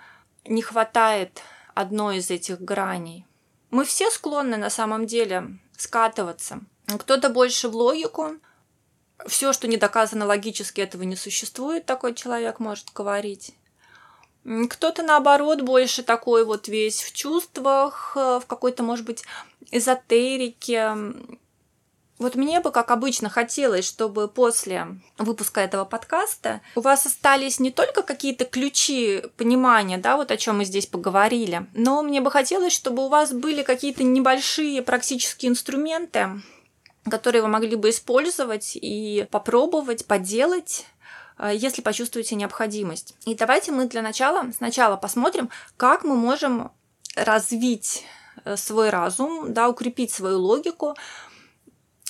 не 0.46 0.62
хватает 0.62 1.42
одной 1.74 2.18
из 2.18 2.30
этих 2.30 2.60
граней. 2.60 3.26
Мы 3.70 3.84
все 3.84 4.10
склонны 4.10 4.56
на 4.56 4.70
самом 4.70 5.06
деле 5.06 5.58
скатываться. 5.76 6.60
Кто-то 6.86 7.28
больше 7.28 7.68
в 7.68 7.76
логику. 7.76 8.36
Все, 9.26 9.52
что 9.52 9.68
не 9.68 9.76
доказано 9.76 10.26
логически, 10.26 10.80
этого 10.80 11.02
не 11.02 11.16
существует, 11.16 11.86
такой 11.86 12.14
человек 12.14 12.60
может 12.60 12.92
говорить. 12.92 13.54
Кто-то, 14.70 15.02
наоборот, 15.02 15.62
больше 15.62 16.02
такой 16.02 16.44
вот 16.44 16.68
весь 16.68 17.02
в 17.02 17.12
чувствах, 17.12 18.16
в 18.16 18.42
какой-то, 18.46 18.82
может 18.82 19.06
быть, 19.06 19.22
эзотерике, 19.70 20.94
вот 22.18 22.36
мне 22.36 22.60
бы, 22.60 22.70
как 22.70 22.90
обычно, 22.90 23.28
хотелось, 23.28 23.84
чтобы 23.84 24.28
после 24.28 24.86
выпуска 25.18 25.60
этого 25.60 25.84
подкаста 25.84 26.60
у 26.76 26.80
вас 26.80 27.06
остались 27.06 27.58
не 27.58 27.72
только 27.72 28.02
какие-то 28.02 28.44
ключи 28.44 29.22
понимания, 29.36 29.98
да, 29.98 30.16
вот 30.16 30.30
о 30.30 30.36
чем 30.36 30.58
мы 30.58 30.64
здесь 30.64 30.86
поговорили, 30.86 31.66
но 31.74 32.02
мне 32.02 32.20
бы 32.20 32.30
хотелось, 32.30 32.72
чтобы 32.72 33.06
у 33.06 33.08
вас 33.08 33.32
были 33.32 33.62
какие-то 33.62 34.04
небольшие 34.04 34.80
практические 34.82 35.50
инструменты, 35.50 36.40
которые 37.10 37.42
вы 37.42 37.48
могли 37.48 37.74
бы 37.74 37.90
использовать 37.90 38.76
и 38.80 39.26
попробовать, 39.30 40.06
поделать 40.06 40.86
э, 41.38 41.50
если 41.54 41.82
почувствуете 41.82 42.36
необходимость. 42.36 43.16
И 43.26 43.34
давайте 43.34 43.72
мы 43.72 43.86
для 43.86 44.02
начала 44.02 44.50
сначала 44.56 44.96
посмотрим, 44.96 45.50
как 45.76 46.04
мы 46.04 46.16
можем 46.16 46.70
развить 47.16 48.04
э, 48.44 48.56
свой 48.56 48.90
разум, 48.90 49.52
да, 49.52 49.68
укрепить 49.68 50.12
свою 50.12 50.38
логику, 50.38 50.94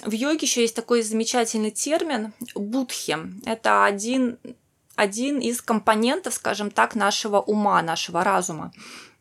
в 0.04 0.12
йоге 0.12 0.38
еще 0.42 0.62
есть 0.62 0.76
такой 0.76 1.02
замечательный 1.02 1.70
термин 1.70 2.32
будхи. 2.54 3.16
Это 3.46 3.84
один, 3.84 4.38
один 4.96 5.38
из 5.38 5.62
компонентов, 5.62 6.34
скажем 6.34 6.70
так, 6.70 6.94
нашего 6.94 7.40
ума, 7.40 7.82
нашего 7.82 8.22
разума. 8.24 8.72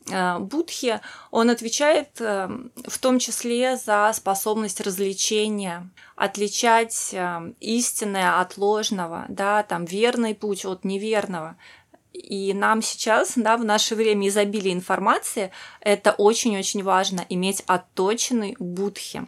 Э, 0.09 0.39
будхи, 0.39 0.99
он 1.31 1.49
отвечает 1.49 2.19
э, 2.19 2.49
в 2.87 2.97
том 2.97 3.19
числе 3.19 3.77
за 3.77 4.11
способность 4.13 4.81
развлечения, 4.81 5.89
отличать 6.15 7.13
э, 7.13 7.53
истинное 7.59 8.39
от 8.41 8.57
ложного, 8.57 9.25
да, 9.29 9.63
там 9.63 9.85
верный 9.85 10.35
путь 10.35 10.65
от 10.65 10.83
неверного. 10.83 11.55
И 12.11 12.53
нам 12.53 12.81
сейчас, 12.81 13.33
да, 13.35 13.57
в 13.57 13.65
наше 13.65 13.95
время 13.95 14.27
изобилия 14.27 14.73
информации, 14.73 15.51
это 15.79 16.11
очень-очень 16.11 16.83
важно, 16.83 17.25
иметь 17.29 17.63
отточенный 17.65 18.55
будхи. 18.59 19.27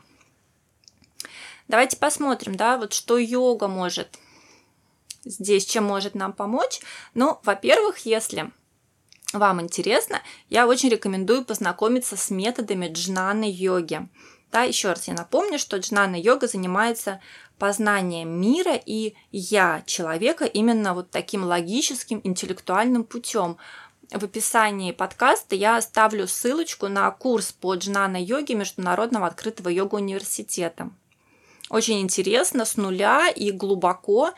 Давайте 1.67 1.98
посмотрим, 1.98 2.55
да, 2.55 2.77
вот 2.77 2.93
что 2.93 3.17
йога 3.17 3.67
может 3.67 4.19
здесь, 5.24 5.65
чем 5.65 5.84
может 5.84 6.15
нам 6.15 6.34
помочь. 6.34 6.81
Ну, 7.13 7.39
во-первых, 7.43 8.00
если 8.05 8.51
вам 9.34 9.62
интересно, 9.62 10.22
я 10.50 10.67
очень 10.67 10.89
рекомендую 10.89 11.43
познакомиться 11.43 12.15
с 12.15 12.29
методами 12.29 12.88
джнаны 12.88 13.51
йоги. 13.51 14.07
Да, 14.51 14.62
еще 14.62 14.89
раз 14.89 15.07
я 15.07 15.13
напомню, 15.13 15.60
что 15.60 15.77
джнана 15.77 16.15
йога 16.15 16.48
занимается 16.48 17.19
познанием 17.57 18.29
мира 18.39 18.75
и 18.75 19.15
я 19.31 19.84
человека 19.86 20.45
именно 20.45 20.93
вот 20.93 21.10
таким 21.10 21.43
логическим, 21.43 22.22
интеллектуальным 22.24 23.03
путем. 23.03 23.57
В 24.12 24.24
описании 24.24 24.91
подкаста 24.91 25.55
я 25.55 25.77
оставлю 25.77 26.27
ссылочку 26.27 26.88
на 26.88 27.10
курс 27.12 27.51
по 27.51 27.74
джнана 27.75 28.22
йоге 28.22 28.53
Международного 28.53 29.25
открытого 29.25 29.69
йога 29.69 29.95
университета. 29.95 30.91
Очень 31.75 32.00
интересно, 32.00 32.63
с 32.63 32.77
нуля 32.77 33.27
и 33.27 33.51
глубоко 33.51 34.32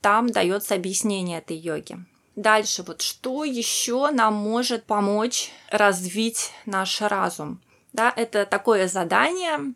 там 0.00 0.30
дается 0.30 0.74
объяснение 0.74 1.36
этой 1.36 1.54
йоги. 1.54 1.98
Дальше, 2.34 2.82
вот 2.82 3.02
что 3.02 3.44
еще 3.44 4.10
нам 4.10 4.32
может 4.32 4.86
помочь 4.86 5.50
развить 5.70 6.50
наш 6.64 7.02
разум? 7.02 7.60
Да, 7.92 8.10
это 8.16 8.46
такое 8.46 8.88
задание 8.88 9.74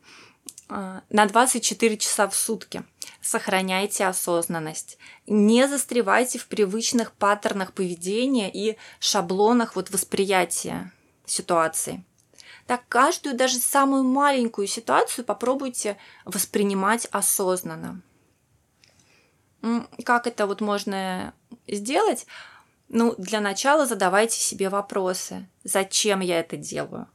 э, 0.71 1.01
на 1.11 1.27
24 1.27 1.99
часа 1.99 2.29
в 2.29 2.35
сутки. 2.35 2.83
Сохраняйте 3.21 4.07
осознанность. 4.07 4.97
Не 5.27 5.69
застревайте 5.69 6.39
в 6.39 6.47
привычных 6.47 7.13
паттернах 7.13 7.75
поведения 7.75 8.51
и 8.51 8.79
шаблонах 9.01 9.77
вот 9.77 9.91
восприятия 9.91 10.91
ситуации. 11.27 12.07
Так 12.73 12.89
каждую, 12.89 13.37
даже 13.37 13.59
самую 13.59 14.03
маленькую 14.03 14.67
ситуацию 14.67 15.27
попробуйте 15.27 15.99
воспринимать 16.25 17.07
осознанно. 17.13 18.01
Как 20.07 20.27
это 20.27 20.47
вот 20.47 20.63
можно 20.63 21.35
сделать? 21.69 22.27
Ну, 22.89 23.15
для 23.19 23.43
начала 23.43 23.85
задавайте 23.85 24.41
себе 24.41 24.71
вопросы. 24.71 25.51
Зачем 25.63 26.21
я 26.21 26.41
это 26.41 26.57
делаю? 26.57 27.09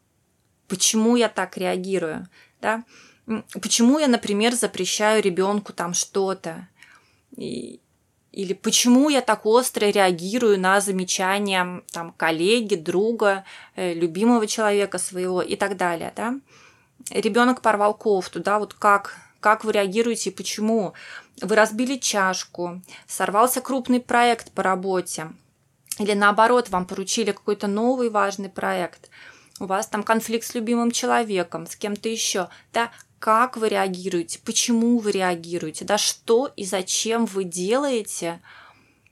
Почему 0.67 1.15
я 1.15 1.27
так 1.27 1.57
реагирую? 1.57 2.27
Да? 2.61 2.83
Почему 3.59 3.97
я, 3.97 4.07
например, 4.07 4.53
запрещаю 4.53 5.23
ребенку 5.23 5.73
там 5.73 5.95
что-то? 5.95 6.67
Или 8.37 8.53
почему 8.53 9.09
я 9.09 9.21
так 9.21 9.47
остро 9.47 9.87
реагирую 9.87 10.59
на 10.59 10.79
замечания 10.79 11.81
там, 11.91 12.13
коллеги, 12.15 12.75
друга, 12.75 13.45
э, 13.75 13.95
любимого 13.95 14.45
человека 14.45 14.99
своего 14.99 15.41
и 15.41 15.55
так 15.55 15.75
далее. 15.75 16.13
Да? 16.15 16.35
Ребенок 17.09 17.61
порвал 17.61 17.95
кофту, 17.95 18.39
да, 18.39 18.59
вот 18.59 18.75
как, 18.75 19.17
как 19.39 19.63
вы 19.63 19.71
реагируете 19.71 20.29
и 20.29 20.33
почему? 20.33 20.93
Вы 21.41 21.55
разбили 21.55 21.97
чашку, 21.97 22.79
сорвался 23.07 23.59
крупный 23.59 23.99
проект 23.99 24.51
по 24.51 24.61
работе, 24.61 25.29
или 25.97 26.13
наоборот, 26.13 26.69
вам 26.69 26.85
поручили 26.85 27.31
какой-то 27.31 27.65
новый 27.65 28.11
важный 28.11 28.49
проект, 28.49 29.09
у 29.59 29.65
вас 29.65 29.87
там 29.87 30.03
конфликт 30.03 30.45
с 30.45 30.53
любимым 30.53 30.91
человеком, 30.91 31.65
с 31.65 31.75
кем-то 31.75 32.07
еще, 32.07 32.49
да, 32.71 32.91
как 33.19 33.57
вы 33.57 33.69
реагируете, 33.69 34.39
почему 34.43 34.99
вы 34.99 35.11
реагируете, 35.11 35.85
да, 35.85 35.97
что 35.97 36.51
и 36.55 36.65
зачем 36.65 37.25
вы 37.25 37.43
делаете. 37.43 38.41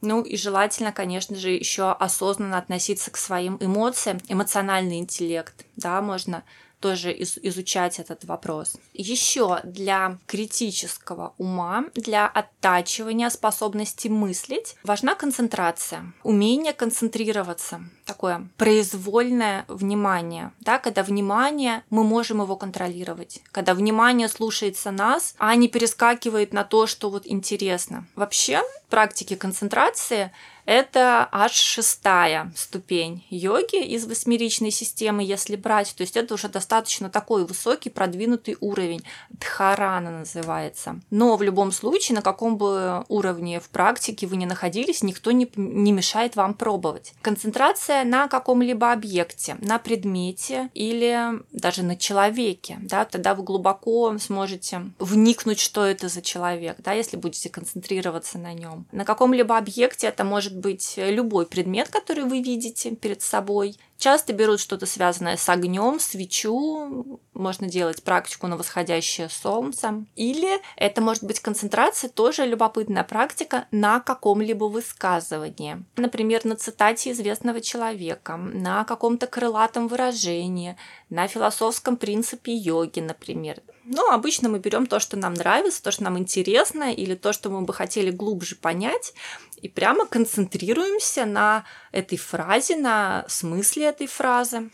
Ну 0.02 0.22
и 0.22 0.38
желательно, 0.38 0.92
конечно 0.92 1.36
же, 1.36 1.50
еще 1.50 1.92
осознанно 1.92 2.58
относиться 2.58 3.10
к 3.10 3.18
своим 3.18 3.58
эмоциям, 3.60 4.20
эмоциональный 4.28 5.00
интеллект, 5.00 5.66
да, 5.76 6.02
можно 6.02 6.44
тоже 6.86 7.12
из, 7.12 7.40
изучать 7.42 7.98
этот 7.98 8.26
вопрос. 8.26 8.76
Еще 8.94 9.60
для 9.64 10.20
критического 10.28 11.34
ума, 11.40 11.86
для 11.96 12.28
оттачивания 12.28 13.32
способности 13.32 14.08
мыслить 14.08 14.76
важна 14.84 15.16
концентрация, 15.16 16.14
умение 16.22 16.74
концентрироваться, 16.74 17.82
такое 18.06 18.48
произвольное 18.58 19.66
внимание, 19.68 20.52
да, 20.60 20.78
когда 20.78 21.02
внимание, 21.02 21.84
мы 21.90 22.04
можем 22.04 22.44
его 22.44 22.56
контролировать, 22.56 23.42
когда 23.52 23.74
внимание 23.74 24.30
слушается 24.30 24.92
нас, 24.92 25.34
а 25.40 25.56
не 25.56 25.70
перескакивает 25.70 26.54
на 26.54 26.64
то, 26.64 26.86
что 26.86 27.10
вот 27.10 27.26
интересно. 27.26 28.06
Вообще, 28.16 28.62
практики 28.92 29.36
концентрации 29.36 30.32
это 30.66 31.28
аж 31.32 31.54
шестая 31.54 32.52
ступень 32.56 33.26
йоги 33.30 33.84
из 33.84 34.06
восьмеричной 34.06 34.72
системы, 34.72 35.24
если 35.24 35.56
брать. 35.56 35.94
То 35.96 36.02
есть 36.02 36.18
это 36.18 36.34
уже 36.34 36.50
достаточно 36.50 37.10
такой 37.10 37.46
высокий, 37.46 37.90
продвинутый 37.90 38.58
уровень. 38.60 39.04
Дхарана 39.30 40.12
называется. 40.12 41.00
Но 41.12 41.38
в 41.38 41.44
любом 41.44 41.72
случае, 41.72 42.16
на 42.16 42.22
каком 42.22 42.58
бы 42.58 43.04
уровне 43.10 43.60
в 43.60 43.70
практике 43.70 44.28
вы 44.28 44.38
ни 44.38 44.46
находились, 44.46 45.04
никто 45.04 45.32
не, 45.32 45.50
не 45.56 45.92
мешает 45.92 46.36
вам 46.36 46.54
пробовать. 46.54 47.14
Концентрация 47.22 48.04
на 48.04 48.28
каком-либо 48.28 48.92
объекте, 48.92 49.58
на 49.60 49.78
предмете 49.78 50.70
или 50.74 51.42
даже 51.52 51.84
на 51.84 51.96
человеке. 51.96 52.78
Да, 52.82 53.06
тогда 53.06 53.36
вы 53.36 53.44
глубоко 53.44 54.18
сможете 54.18 54.82
вникнуть, 55.00 55.60
что 55.60 55.86
это 55.86 56.08
за 56.08 56.22
человек, 56.22 56.78
да, 56.80 56.94
если 56.94 57.18
будете 57.18 57.50
концентрироваться 57.50 58.38
на 58.38 58.54
нем. 58.54 58.86
На 58.92 59.06
каком-либо 59.06 59.58
объекте 59.58 60.08
это 60.08 60.24
может 60.24 60.55
быть 60.56 60.96
любой 60.98 61.46
предмет, 61.46 61.90
который 61.90 62.24
вы 62.24 62.42
видите 62.42 62.96
перед 62.96 63.22
собой. 63.22 63.78
Часто 63.98 64.34
берут 64.34 64.60
что-то 64.60 64.86
связанное 64.86 65.38
с 65.38 65.48
огнем, 65.48 66.00
свечу, 66.00 67.20
можно 67.34 67.68
делать 67.68 68.04
практику 68.04 68.48
на 68.48 68.58
восходящее 68.58 69.30
солнце. 69.30 70.06
Или 70.16 70.60
это 70.76 71.02
может 71.02 71.24
быть 71.24 71.40
концентрация, 71.40 72.10
тоже 72.10 72.46
любопытная 72.46 73.04
практика, 73.04 73.68
на 73.72 74.00
каком-либо 74.00 74.66
высказывании. 74.66 75.84
Например, 75.96 76.44
на 76.44 76.56
цитате 76.56 77.12
известного 77.12 77.62
человека, 77.62 78.36
на 78.36 78.84
каком-то 78.84 79.28
крылатом 79.28 79.88
выражении, 79.88 80.76
на 81.10 81.28
философском 81.28 81.96
принципе 81.96 82.54
йоги, 82.54 83.00
например. 83.00 83.62
Но 83.86 84.10
обычно 84.10 84.50
мы 84.50 84.60
берем 84.60 84.88
то, 84.88 85.00
что 85.00 85.16
нам 85.16 85.36
нравится, 85.36 85.82
то, 85.82 85.92
что 85.92 86.04
нам 86.04 86.18
интересно, 86.18 86.92
или 86.92 87.14
то, 87.14 87.34
что 87.34 87.52
мы 87.52 87.62
бы 87.62 87.74
хотели 87.74 88.10
глубже 88.10 88.56
понять, 88.56 89.14
и 89.66 89.68
прямо 89.68 90.06
концентрируемся 90.06 91.26
на 91.26 91.66
этой 91.92 92.20
фразе, 92.20 92.76
на 92.76 93.26
смысле 93.28 93.86
этой 93.86 94.06
фразы. 94.06 94.70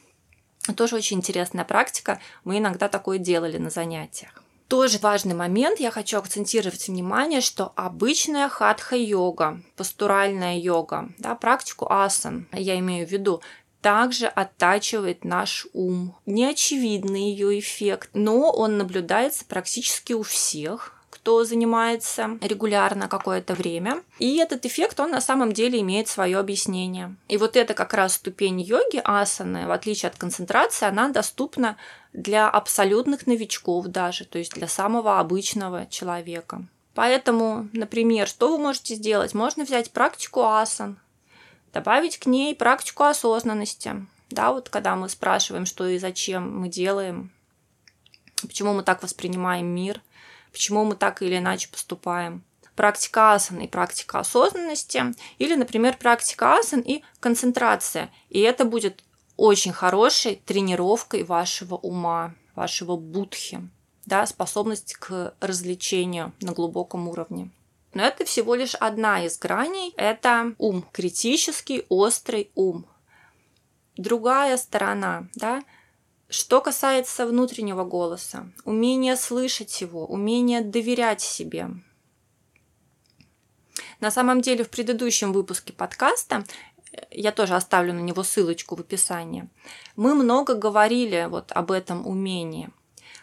Тоже 0.75 0.97
очень 0.97 1.17
интересная 1.17 1.63
практика. 1.63 2.19
Мы 2.43 2.58
иногда 2.58 2.89
такое 2.89 3.17
делали 3.17 3.58
на 3.58 3.69
занятиях. 3.69 4.43
Тоже 4.67 4.99
важный 4.99 5.34
момент, 5.34 5.80
я 5.80 5.91
хочу 5.91 6.17
акцентировать 6.17 6.89
внимание, 6.89 7.39
что 7.39 7.71
обычная 7.77 8.49
хатха-йога, 8.49 9.62
пастуральная 9.77 10.58
йога, 10.58 11.10
да, 11.19 11.36
практику 11.36 11.88
асан, 11.89 12.47
я 12.51 12.77
имею 12.80 13.08
в 13.08 13.12
виду, 13.12 13.41
также 13.80 14.27
оттачивает 14.27 15.23
наш 15.23 15.67
ум. 15.71 16.17
Неочевидный 16.25 17.32
ее 17.32 17.60
эффект, 17.60 18.10
но 18.13 18.51
он 18.51 18.77
наблюдается 18.77 19.45
практически 19.45 20.12
у 20.12 20.23
всех, 20.23 21.00
кто 21.21 21.43
занимается 21.43 22.39
регулярно 22.41 23.07
какое-то 23.07 23.53
время. 23.53 24.01
И 24.17 24.38
этот 24.38 24.65
эффект, 24.65 24.99
он 24.99 25.12
на 25.12 25.21
самом 25.21 25.51
деле 25.51 25.79
имеет 25.79 26.07
свое 26.07 26.39
объяснение. 26.39 27.15
И 27.27 27.38
вот 27.38 27.55
это 27.55 27.75
как 27.75 27.93
раз 27.93 28.15
ступень 28.15 28.60
йоги, 28.60 28.99
асаны, 29.03 29.67
в 29.67 29.71
отличие 29.71 30.10
от 30.10 30.17
концентрации, 30.17 30.88
она 30.88 31.10
доступна 31.10 31.77
для 32.12 32.49
абсолютных 32.49 33.27
новичков 33.27 33.86
даже, 33.86 34.25
то 34.25 34.39
есть 34.39 34.53
для 34.53 34.67
самого 34.67 35.19
обычного 35.19 35.86
человека. 35.86 36.63
Поэтому, 36.95 37.69
например, 37.71 38.27
что 38.27 38.49
вы 38.49 38.57
можете 38.57 38.95
сделать? 38.95 39.36
Можно 39.36 39.63
взять 39.63 39.91
практику 39.91 40.41
асан, 40.41 40.97
добавить 41.71 42.17
к 42.17 42.25
ней 42.25 42.55
практику 42.55 43.03
осознанности. 43.03 44.07
Да, 44.31 44.51
вот 44.51 44.69
когда 44.69 44.95
мы 44.95 45.07
спрашиваем, 45.07 45.67
что 45.67 45.86
и 45.86 45.99
зачем 45.99 46.62
мы 46.62 46.67
делаем, 46.67 47.29
почему 48.41 48.73
мы 48.73 48.81
так 48.81 49.03
воспринимаем 49.03 49.67
мир– 49.67 50.01
почему 50.51 50.85
мы 50.85 50.95
так 50.95 51.21
или 51.21 51.37
иначе 51.37 51.69
поступаем. 51.69 52.43
Практика 52.75 53.33
асан 53.33 53.59
и 53.59 53.67
практика 53.67 54.19
осознанности, 54.19 55.03
или, 55.37 55.55
например, 55.55 55.97
практика 55.97 56.55
асан 56.55 56.79
и 56.79 57.03
концентрация. 57.19 58.09
И 58.29 58.39
это 58.39 58.65
будет 58.65 59.03
очень 59.37 59.73
хорошей 59.73 60.41
тренировкой 60.45 61.23
вашего 61.23 61.75
ума, 61.75 62.33
вашего 62.55 62.95
будхи, 62.95 63.61
да, 64.05 64.25
способность 64.25 64.93
к 64.95 65.33
развлечению 65.39 66.33
на 66.41 66.53
глубоком 66.53 67.07
уровне. 67.07 67.51
Но 67.93 68.03
это 68.03 68.23
всего 68.25 68.55
лишь 68.55 68.75
одна 68.75 69.25
из 69.25 69.37
граней. 69.37 69.93
Это 69.97 70.53
ум, 70.57 70.85
критический, 70.91 71.85
острый 71.89 72.51
ум. 72.55 72.85
Другая 73.97 74.57
сторона, 74.57 75.27
да, 75.35 75.63
что 76.31 76.61
касается 76.61 77.27
внутреннего 77.27 77.83
голоса, 77.83 78.49
умение 78.63 79.17
слышать 79.17 79.81
его, 79.81 80.05
умение 80.05 80.61
доверять 80.61 81.21
себе. 81.21 81.67
На 83.99 84.09
самом 84.11 84.41
деле 84.41 84.63
в 84.63 84.69
предыдущем 84.69 85.33
выпуске 85.33 85.73
подкаста 85.73 86.45
я 87.11 87.33
тоже 87.33 87.55
оставлю 87.55 87.93
на 87.93 87.99
него 87.99 88.23
ссылочку 88.23 88.75
в 88.75 88.79
описании. 88.79 89.49
Мы 89.97 90.15
много 90.15 90.55
говорили 90.55 91.27
вот 91.29 91.51
об 91.51 91.69
этом 91.69 92.07
умении, 92.07 92.69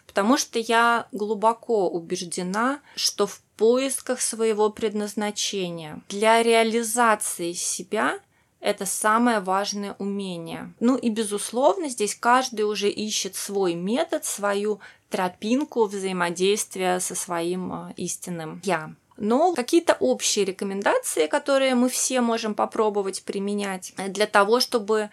потому 0.06 0.36
что 0.36 0.58
я 0.58 1.08
глубоко 1.10 1.88
убеждена, 1.88 2.80
что 2.94 3.26
в 3.26 3.40
поисках 3.56 4.20
своего 4.20 4.68
предназначения 4.68 6.02
для 6.08 6.42
реализации 6.42 7.52
себя 7.52 8.20
это 8.60 8.86
самое 8.86 9.40
важное 9.40 9.94
умение. 9.98 10.72
Ну 10.80 10.96
и, 10.96 11.10
безусловно, 11.10 11.88
здесь 11.88 12.14
каждый 12.14 12.62
уже 12.62 12.88
ищет 12.88 13.36
свой 13.36 13.74
метод, 13.74 14.24
свою 14.24 14.80
тропинку 15.10 15.86
взаимодействия 15.86 17.00
со 17.00 17.14
своим 17.14 17.72
э, 17.72 17.92
истинным 17.96 18.60
«я». 18.64 18.92
Но 19.16 19.52
какие-то 19.52 19.96
общие 19.98 20.44
рекомендации, 20.44 21.26
которые 21.26 21.74
мы 21.74 21.88
все 21.88 22.20
можем 22.20 22.54
попробовать 22.54 23.24
применять 23.24 23.92
для 23.96 24.26
того, 24.26 24.60
чтобы 24.60 25.10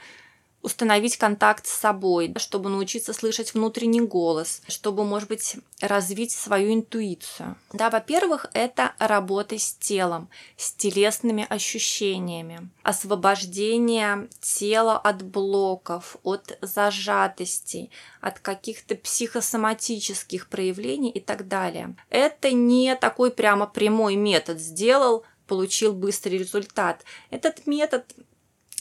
установить 0.65 1.17
контакт 1.17 1.67
с 1.67 1.73
собой, 1.73 2.34
чтобы 2.38 2.71
научиться 2.71 3.13
слышать 3.13 3.54
внутренний 3.54 4.01
голос, 4.01 4.63
чтобы, 4.67 5.06
может 5.06 5.30
быть, 5.30 5.58
развить 5.80 6.32
свою 6.32 6.73
интуицию. 6.73 7.56
Да, 7.71 7.91
во-первых, 7.91 8.47
это 8.54 8.93
работа 8.97 9.60
с 9.60 9.75
телом, 9.75 10.28
с 10.58 10.71
телесными 10.71 11.45
ощущениями, 11.47 12.67
освобождение 12.82 14.28
тела 14.41 14.97
от 14.97 15.21
блоков, 15.21 16.17
от 16.23 16.58
зажатостей, 16.62 17.91
от 18.19 18.39
каких-то 18.39 18.95
психосоматических 18.95 20.49
проявлений 20.49 21.12
и 21.12 21.19
так 21.19 21.47
далее. 21.47 21.95
Это 22.10 22.51
не 22.51 22.95
такой 22.95 23.30
прямо 23.30 23.67
прямой 23.67 24.15
метод 24.15 24.60
сделал, 24.60 25.23
получил 25.45 25.93
быстрый 25.93 26.39
результат. 26.39 27.04
Этот 27.30 27.67
метод 27.67 28.06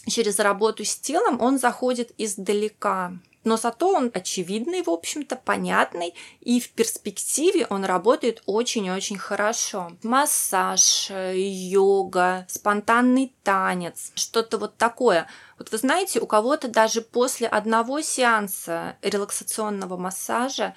через 0.07 0.39
работу 0.39 0.85
с 0.85 0.97
телом, 0.97 1.41
он 1.41 1.59
заходит 1.59 2.13
издалека. 2.19 3.13
Но 3.45 3.59
зато 3.59 3.93
он 3.93 4.11
очевидный, 4.13 4.83
в 4.83 4.89
общем-то, 4.89 5.37
понятный, 5.37 6.15
и 6.41 6.61
в 6.61 6.71
перспективе 6.71 7.67
он 7.69 7.85
работает 7.85 8.43
очень-очень 8.47 9.19
хорошо. 9.19 9.93
Массаж, 10.03 11.11
йога, 11.35 12.47
спонтанный 12.49 13.35
танец, 13.43 14.13
что-то 14.15 14.57
вот 14.57 14.79
такое. 14.79 15.29
Вот 15.59 15.71
вы 15.71 15.79
знаете, 15.79 16.21
у 16.21 16.27
кого-то 16.27 16.69
даже 16.69 17.03
после 17.03 17.47
одного 17.47 18.01
сеанса 18.01 18.97
релаксационного 19.03 19.99
массажа 19.99 20.75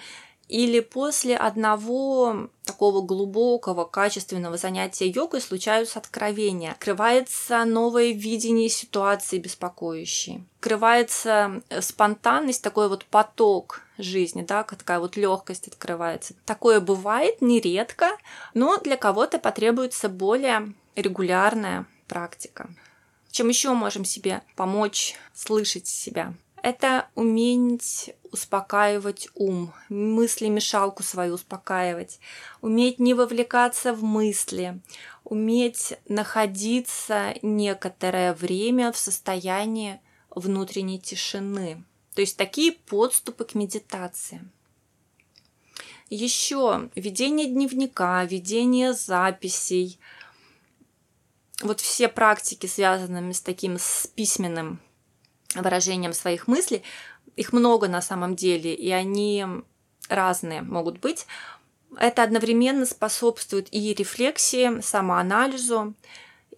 или 0.48 0.80
после 0.80 1.36
одного 1.36 2.50
такого 2.64 3.02
глубокого, 3.02 3.84
качественного 3.84 4.58
занятия 4.58 5.08
йогой 5.08 5.42
случаются 5.42 6.00
откровения. 6.00 6.72
Открывается 6.72 7.66
новое 7.66 8.12
видение 8.12 8.70
ситуации 8.70 9.40
беспокоящей. 9.40 10.46
Открывается 10.60 11.62
э, 11.70 11.82
спонтанность, 11.82 12.64
такой 12.64 12.88
вот 12.88 13.06
поток 13.06 13.82
жизни, 13.98 14.42
да, 14.42 14.64
такая 14.64 15.00
вот 15.00 15.18
легкость 15.18 15.68
открывается. 15.68 16.34
Такое 16.46 16.80
бывает 16.80 17.42
нередко, 17.42 18.12
но 18.54 18.78
для 18.78 18.96
кого-то 18.96 19.40
потребуется 19.40 20.08
более 20.08 20.74
регулярная 20.96 21.86
практика. 22.08 22.70
Чем 23.32 23.50
еще 23.50 23.74
можем 23.74 24.06
себе 24.06 24.42
помочь 24.56 25.16
слышать 25.34 25.88
себя? 25.88 26.34
Это 26.68 27.08
уметь 27.16 28.14
успокаивать 28.34 29.30
ум, 29.36 29.74
мысли 29.88 30.50
мешалку 30.50 31.02
свою 31.02 31.36
успокаивать, 31.36 32.20
уметь 32.60 33.00
не 33.00 33.14
вовлекаться 33.14 33.94
в 33.94 34.04
мысли, 34.04 34.82
уметь 35.24 35.94
находиться 36.10 37.36
некоторое 37.42 38.34
время 38.34 38.92
в 38.92 38.98
состоянии 38.98 40.02
внутренней 40.30 41.00
тишины. 41.00 41.86
То 42.16 42.20
есть 42.20 42.36
такие 42.36 42.74
подступы 42.74 43.46
к 43.46 43.56
медитации. 43.56 44.42
Еще 46.10 46.90
ведение 46.96 47.48
дневника, 47.48 48.26
ведение 48.26 48.92
записей. 48.92 50.02
Вот 51.62 51.80
все 51.80 52.10
практики, 52.10 52.68
связанные 52.68 53.34
с 53.34 53.40
таким 53.40 53.78
с 53.80 54.08
письменным 54.08 54.82
выражением 55.62 56.14
своих 56.14 56.48
мыслей. 56.48 56.84
Их 57.36 57.54
много 57.54 57.88
на 57.88 58.02
самом 58.02 58.36
деле, 58.36 58.74
и 58.74 58.92
они 58.92 59.46
разные 60.10 60.62
могут 60.62 61.00
быть. 61.00 61.28
Это 61.98 62.24
одновременно 62.24 62.86
способствует 62.86 63.68
и 63.72 63.94
рефлексии, 63.94 64.82
самоанализу, 64.82 65.94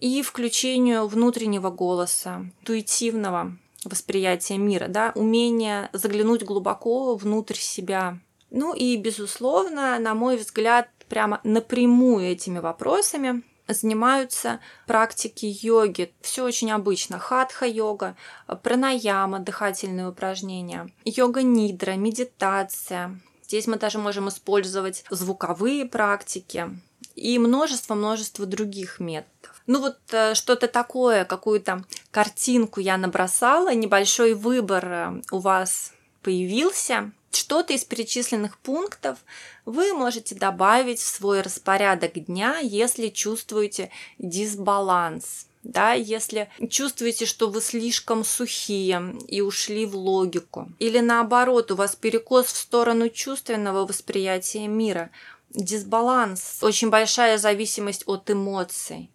и 0.00 0.22
включению 0.22 1.06
внутреннего 1.06 1.70
голоса, 1.70 2.46
интуитивного 2.60 3.56
восприятия 3.84 4.56
мира, 4.56 4.88
да, 4.88 5.12
умение 5.14 5.90
заглянуть 5.92 6.42
глубоко 6.42 7.14
внутрь 7.16 7.56
себя. 7.56 8.18
Ну 8.50 8.74
и, 8.74 8.96
безусловно, 8.96 9.98
на 9.98 10.14
мой 10.14 10.36
взгляд, 10.36 10.88
прямо 11.08 11.40
напрямую 11.44 12.26
этими 12.26 12.58
вопросами 12.58 13.42
занимаются 13.74 14.60
практики 14.86 15.46
йоги. 15.46 16.12
Все 16.20 16.44
очень 16.44 16.70
обычно. 16.70 17.18
Хатха-йога, 17.18 18.16
пранаяма, 18.62 19.38
дыхательные 19.40 20.08
упражнения, 20.08 20.90
йога-нидра, 21.04 21.92
медитация. 21.92 23.20
Здесь 23.44 23.66
мы 23.66 23.76
даже 23.76 23.98
можем 23.98 24.28
использовать 24.28 25.04
звуковые 25.10 25.84
практики 25.84 26.70
и 27.16 27.38
множество-множество 27.38 28.46
других 28.46 29.00
методов. 29.00 29.62
Ну 29.66 29.80
вот 29.80 29.98
э, 30.12 30.34
что-то 30.34 30.68
такое, 30.68 31.24
какую-то 31.24 31.84
картинку 32.10 32.80
я 32.80 32.96
набросала, 32.96 33.74
небольшой 33.74 34.34
выбор 34.34 34.84
э, 34.86 35.22
у 35.30 35.38
вас 35.38 35.92
появился. 36.22 37.12
Что-то 37.32 37.72
из 37.72 37.84
перечисленных 37.84 38.58
пунктов 38.58 39.18
вы 39.64 39.92
можете 39.92 40.34
добавить 40.34 41.00
в 41.00 41.06
свой 41.06 41.42
распорядок 41.42 42.12
дня, 42.24 42.58
если 42.58 43.08
чувствуете 43.08 43.90
дисбаланс. 44.18 45.46
Да, 45.62 45.92
если 45.92 46.48
чувствуете, 46.70 47.26
что 47.26 47.50
вы 47.50 47.60
слишком 47.60 48.24
сухие 48.24 49.14
и 49.28 49.42
ушли 49.42 49.84
в 49.84 49.94
логику, 49.94 50.72
или 50.78 51.00
наоборот, 51.00 51.70
у 51.70 51.76
вас 51.76 51.94
перекос 51.94 52.46
в 52.46 52.56
сторону 52.56 53.10
чувственного 53.10 53.86
восприятия 53.86 54.66
мира, 54.66 55.10
дисбаланс, 55.50 56.58
очень 56.62 56.88
большая 56.88 57.36
зависимость 57.36 58.04
от 58.06 58.30
эмоций, 58.30 59.10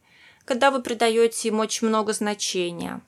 когда 0.45 0.69
вы 0.69 0.83
придаете 0.83 1.47
им 1.47 1.59
очень 1.59 1.87
много 1.87 2.13
значения, 2.13 3.01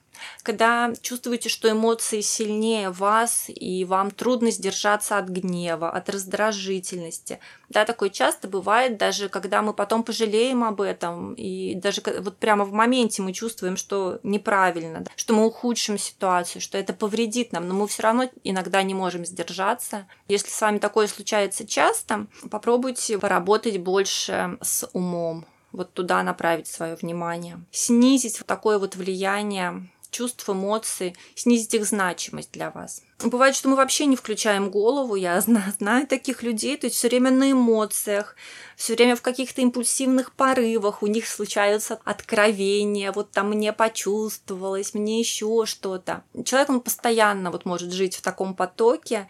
когда 0.43 0.93
чувствуете, 1.01 1.49
что 1.49 1.69
эмоции 1.71 2.21
сильнее 2.21 2.89
вас, 2.89 3.45
и 3.47 3.85
вам 3.85 4.11
трудно 4.11 4.51
сдержаться 4.51 5.17
от 5.17 5.29
гнева, 5.29 5.89
от 5.89 6.09
раздражительности. 6.09 7.39
Да, 7.69 7.83
такое 7.83 8.09
часто 8.09 8.47
бывает, 8.47 8.97
даже 8.97 9.27
когда 9.27 9.61
мы 9.61 9.73
потом 9.73 10.03
пожалеем 10.03 10.63
об 10.63 10.79
этом, 10.81 11.33
и 11.33 11.75
даже 11.75 12.01
вот 12.19 12.37
прямо 12.37 12.63
в 12.63 12.71
моменте 12.71 13.21
мы 13.21 13.33
чувствуем, 13.33 13.75
что 13.75 14.19
неправильно, 14.23 15.03
что 15.15 15.33
мы 15.33 15.45
ухудшим 15.45 15.97
ситуацию, 15.97 16.61
что 16.61 16.77
это 16.77 16.93
повредит 16.93 17.51
нам, 17.51 17.67
но 17.67 17.73
мы 17.73 17.87
все 17.87 18.03
равно 18.03 18.29
иногда 18.43 18.83
не 18.83 18.93
можем 18.93 19.25
сдержаться. 19.25 20.07
Если 20.27 20.49
с 20.49 20.61
вами 20.61 20.77
такое 20.77 21.07
случается 21.07 21.67
часто, 21.67 22.27
попробуйте 22.49 23.19
поработать 23.19 23.77
больше 23.79 24.57
с 24.61 24.89
умом, 24.93 25.45
вот 25.71 25.93
туда 25.93 26.23
направить 26.23 26.67
свое 26.67 26.95
внимание, 26.95 27.59
снизить 27.71 28.39
вот 28.39 28.47
такое 28.47 28.79
вот 28.79 28.95
влияние 28.95 29.89
чувств, 30.17 30.49
эмоций, 30.49 31.15
снизить 31.35 31.73
их 31.75 31.85
значимость 31.85 32.51
для 32.51 32.71
вас. 32.71 33.03
Бывает, 33.23 33.55
что 33.55 33.69
мы 33.69 33.75
вообще 33.75 34.05
не 34.05 34.15
включаем 34.15 34.69
голову, 34.69 35.15
я 35.15 35.39
знаю, 35.41 35.73
знаю 35.79 36.07
таких 36.07 36.43
людей, 36.43 36.77
то 36.77 36.87
есть 36.87 36.95
все 36.95 37.07
время 37.07 37.31
на 37.31 37.51
эмоциях, 37.51 38.35
все 38.75 38.95
время 38.95 39.15
в 39.15 39.21
каких-то 39.21 39.61
импульсивных 39.61 40.31
порывах, 40.31 41.03
у 41.03 41.07
них 41.07 41.27
случаются 41.27 41.99
откровения, 42.03 43.11
вот 43.11 43.31
там 43.31 43.49
мне 43.49 43.73
почувствовалось, 43.73 44.93
мне 44.93 45.19
еще 45.19 45.65
что-то. 45.65 46.23
Человек, 46.45 46.69
он 46.69 46.81
постоянно 46.81 47.51
вот 47.51 47.65
может 47.65 47.91
жить 47.91 48.15
в 48.15 48.21
таком 48.21 48.55
потоке, 48.55 49.27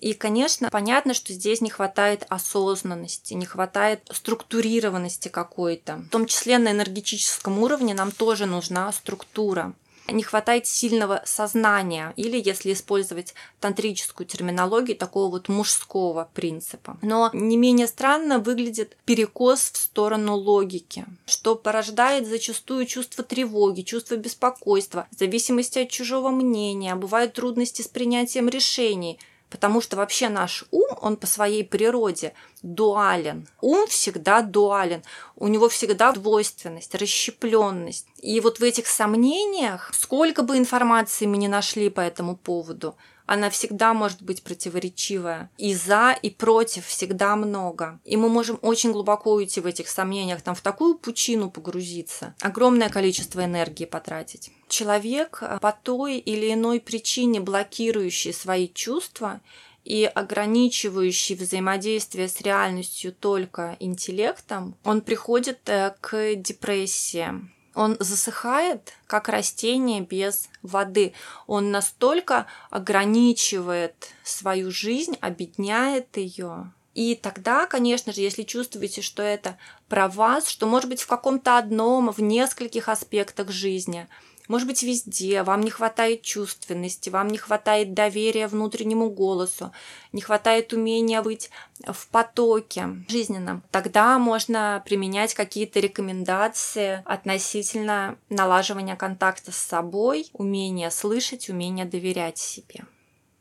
и, 0.00 0.12
конечно, 0.12 0.70
понятно, 0.70 1.12
что 1.12 1.32
здесь 1.32 1.60
не 1.60 1.70
хватает 1.70 2.24
осознанности, 2.28 3.34
не 3.34 3.46
хватает 3.46 4.08
структурированности 4.12 5.26
какой-то. 5.26 5.96
В 5.96 6.08
том 6.10 6.26
числе 6.26 6.58
на 6.58 6.70
энергетическом 6.70 7.58
уровне 7.58 7.94
нам 7.94 8.12
тоже 8.12 8.46
нужна 8.46 8.92
структура 8.92 9.74
не 10.10 10.22
хватает 10.22 10.66
сильного 10.66 11.22
сознания, 11.24 12.12
или, 12.16 12.40
если 12.42 12.72
использовать 12.72 13.34
тантрическую 13.60 14.26
терминологию, 14.26 14.96
такого 14.96 15.30
вот 15.30 15.48
мужского 15.48 16.28
принципа. 16.34 16.98
Но 17.02 17.30
не 17.32 17.56
менее 17.56 17.86
странно 17.86 18.38
выглядит 18.38 18.96
перекос 19.04 19.70
в 19.70 19.76
сторону 19.76 20.36
логики, 20.36 21.04
что 21.26 21.54
порождает 21.54 22.26
зачастую 22.26 22.86
чувство 22.86 23.24
тревоги, 23.24 23.82
чувство 23.82 24.16
беспокойства, 24.16 25.06
зависимости 25.10 25.80
от 25.80 25.90
чужого 25.90 26.30
мнения, 26.30 26.94
бывают 26.94 27.34
трудности 27.34 27.82
с 27.82 27.88
принятием 27.88 28.48
решений, 28.48 29.18
Потому 29.50 29.80
что 29.80 29.96
вообще 29.96 30.28
наш 30.28 30.64
ум, 30.70 30.88
он 31.00 31.16
по 31.16 31.26
своей 31.26 31.64
природе 31.64 32.34
дуален. 32.62 33.48
Ум 33.60 33.86
всегда 33.86 34.42
дуален. 34.42 35.02
У 35.36 35.48
него 35.48 35.68
всегда 35.68 36.12
двойственность, 36.12 36.94
расщепленность. 36.94 38.06
И 38.18 38.40
вот 38.40 38.60
в 38.60 38.62
этих 38.62 38.86
сомнениях, 38.86 39.90
сколько 39.94 40.42
бы 40.42 40.58
информации 40.58 41.26
мы 41.26 41.38
не 41.38 41.48
нашли 41.48 41.88
по 41.88 42.00
этому 42.00 42.36
поводу, 42.36 42.96
она 43.28 43.50
всегда 43.50 43.92
может 43.92 44.22
быть 44.22 44.42
противоречивая. 44.42 45.50
И 45.58 45.74
за, 45.74 46.16
и 46.22 46.30
против 46.30 46.86
всегда 46.86 47.36
много. 47.36 48.00
И 48.04 48.16
мы 48.16 48.30
можем 48.30 48.58
очень 48.62 48.90
глубоко 48.90 49.34
уйти 49.34 49.60
в 49.60 49.66
этих 49.66 49.88
сомнениях, 49.88 50.40
там 50.40 50.54
в 50.54 50.62
такую 50.62 50.96
пучину 50.96 51.50
погрузиться, 51.50 52.34
огромное 52.40 52.88
количество 52.88 53.44
энергии 53.44 53.84
потратить. 53.84 54.50
Человек 54.68 55.38
э, 55.42 55.58
по 55.60 55.72
той 55.72 56.18
или 56.18 56.52
иной 56.52 56.80
причине 56.80 57.40
блокирующий 57.40 58.32
свои 58.32 58.66
чувства 58.66 59.40
и 59.84 60.04
ограничивающий 60.04 61.34
взаимодействие 61.34 62.28
с 62.28 62.40
реальностью 62.40 63.12
только 63.12 63.76
интеллектом, 63.78 64.74
он 64.84 65.02
приходит 65.02 65.68
э, 65.68 65.94
к 66.00 66.34
депрессии, 66.34 67.28
Он 67.74 67.96
засыхает, 68.00 68.92
как 69.06 69.28
растение 69.28 70.00
без 70.00 70.48
воды. 70.62 71.12
Он 71.46 71.70
настолько 71.70 72.46
ограничивает 72.70 74.08
свою 74.24 74.70
жизнь, 74.70 75.16
обедняет 75.20 76.16
ее. 76.16 76.72
И 76.94 77.14
тогда, 77.14 77.66
конечно 77.66 78.12
же, 78.12 78.20
если 78.22 78.42
чувствуете, 78.42 79.02
что 79.02 79.22
это 79.22 79.56
про 79.88 80.08
вас, 80.08 80.48
что 80.48 80.66
может 80.66 80.88
быть 80.88 81.02
в 81.02 81.06
каком-то 81.06 81.58
одном, 81.58 82.10
в 82.10 82.20
нескольких 82.20 82.88
аспектах 82.88 83.50
жизни– 83.50 84.08
может 84.48 84.66
быть, 84.66 84.82
везде, 84.82 85.42
вам 85.42 85.60
не 85.60 85.70
хватает 85.70 86.22
чувственности, 86.22 87.10
вам 87.10 87.28
не 87.28 87.38
хватает 87.38 87.94
доверия 87.94 88.48
внутреннему 88.48 89.10
голосу, 89.10 89.72
не 90.12 90.20
хватает 90.20 90.72
умения 90.72 91.22
быть 91.22 91.50
в 91.86 92.08
потоке 92.08 92.88
жизненном. 93.08 93.62
Тогда 93.70 94.18
можно 94.18 94.82
применять 94.84 95.34
какие-то 95.34 95.80
рекомендации 95.80 97.02
относительно 97.04 98.18
налаживания 98.30 98.96
контакта 98.96 99.52
с 99.52 99.56
собой, 99.56 100.28
умения 100.32 100.90
слышать, 100.90 101.48
умения 101.48 101.84
доверять 101.84 102.38
себе. 102.38 102.84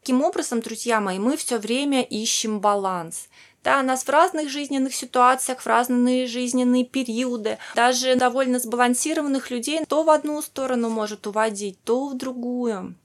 Таким 0.07 0.21
образом, 0.21 0.61
друзья 0.61 1.01
мои, 1.01 1.19
мы 1.19 1.35
все 1.35 1.57
время 1.57 2.01
ищем 2.01 2.61
баланс. 2.61 3.27
Да, 3.67 3.83
нас 3.83 4.05
в 4.05 4.09
разных 4.09 4.49
жизненных 4.49 4.95
ситуациях, 4.95 5.59
в 5.59 5.67
разные 5.67 6.25
жизненные 6.25 6.85
периоды, 6.85 7.57
даже 7.75 8.15
довольно 8.15 8.59
сбалансированных 8.59 9.51
людей 9.51 9.83
то 9.85 10.03
в 10.03 10.09
одну 10.09 10.41
сторону 10.41 10.89
может 10.89 11.27
уводить, 11.27 11.77
то 11.83 12.07
в 12.07 12.15
другую. 12.15 12.95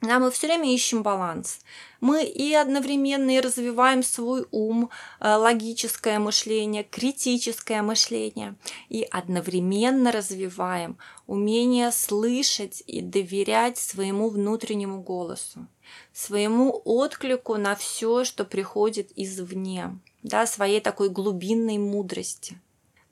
Да, 0.00 0.18
мы 0.18 0.30
все 0.30 0.46
время 0.46 0.72
ищем 0.72 1.02
баланс. 1.02 1.60
Мы 2.00 2.24
и 2.24 2.54
одновременно 2.54 3.36
и 3.36 3.40
развиваем 3.40 4.02
свой 4.02 4.46
ум, 4.50 4.88
э, 5.20 5.34
логическое 5.34 6.18
мышление, 6.18 6.84
критическое 6.84 7.82
мышление, 7.82 8.54
и 8.88 9.06
одновременно 9.10 10.10
развиваем 10.10 10.96
умение 11.26 11.92
слышать 11.92 12.82
и 12.86 13.02
доверять 13.02 13.76
своему 13.76 14.30
внутреннему 14.30 15.02
голосу 15.02 15.66
своему 16.12 16.80
отклику 16.84 17.56
на 17.56 17.74
все, 17.74 18.24
что 18.24 18.44
приходит 18.44 19.10
извне, 19.16 19.98
да, 20.22 20.46
своей 20.46 20.80
такой 20.80 21.08
глубинной 21.08 21.78
мудрости. 21.78 22.58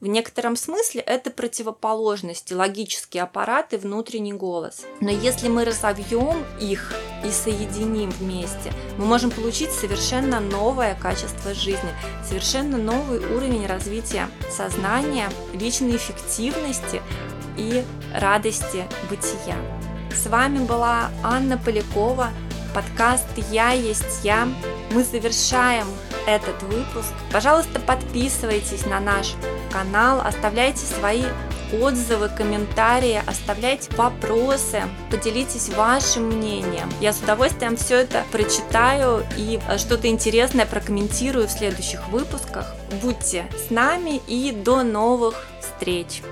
В 0.00 0.06
некотором 0.06 0.54
смысле 0.54 1.00
это 1.00 1.28
противоположности, 1.28 2.52
логический 2.52 3.18
аппарат 3.18 3.72
и 3.72 3.76
внутренний 3.76 4.32
голос. 4.32 4.82
Но 5.00 5.10
если 5.10 5.48
мы 5.48 5.64
разовьем 5.64 6.44
их 6.60 6.94
и 7.24 7.30
соединим 7.32 8.10
вместе, 8.10 8.72
мы 8.96 9.06
можем 9.06 9.32
получить 9.32 9.72
совершенно 9.72 10.38
новое 10.38 10.94
качество 10.94 11.52
жизни, 11.52 11.90
совершенно 12.24 12.78
новый 12.78 13.18
уровень 13.18 13.66
развития 13.66 14.28
сознания, 14.48 15.28
личной 15.52 15.96
эффективности 15.96 17.02
и 17.56 17.82
радости 18.14 18.84
бытия. 19.10 19.56
С 20.14 20.28
вами 20.28 20.64
была 20.64 21.10
Анна 21.24 21.58
Полякова, 21.58 22.28
подкаст 22.72 23.26
«Я 23.50 23.72
есть 23.72 24.22
я». 24.22 24.46
Мы 24.92 25.02
завершаем 25.02 25.88
этот 26.28 26.62
выпуск. 26.62 27.12
Пожалуйста, 27.32 27.80
подписывайтесь 27.80 28.86
на 28.86 29.00
наш 29.00 29.34
канал, 29.72 30.20
оставляйте 30.20 30.84
свои 30.84 31.24
отзывы, 31.72 32.28
комментарии, 32.28 33.20
оставляйте 33.26 33.90
вопросы, 33.96 34.82
поделитесь 35.10 35.68
вашим 35.68 36.24
мнением. 36.28 36.90
Я 37.00 37.12
с 37.12 37.20
удовольствием 37.20 37.76
все 37.76 37.96
это 37.96 38.24
прочитаю 38.32 39.24
и 39.36 39.60
что-то 39.76 40.08
интересное 40.08 40.66
прокомментирую 40.66 41.46
в 41.46 41.50
следующих 41.50 42.08
выпусках. 42.08 42.74
Будьте 43.02 43.46
с 43.66 43.70
нами 43.70 44.22
и 44.26 44.52
до 44.52 44.82
новых 44.82 45.46
встреч! 45.60 46.22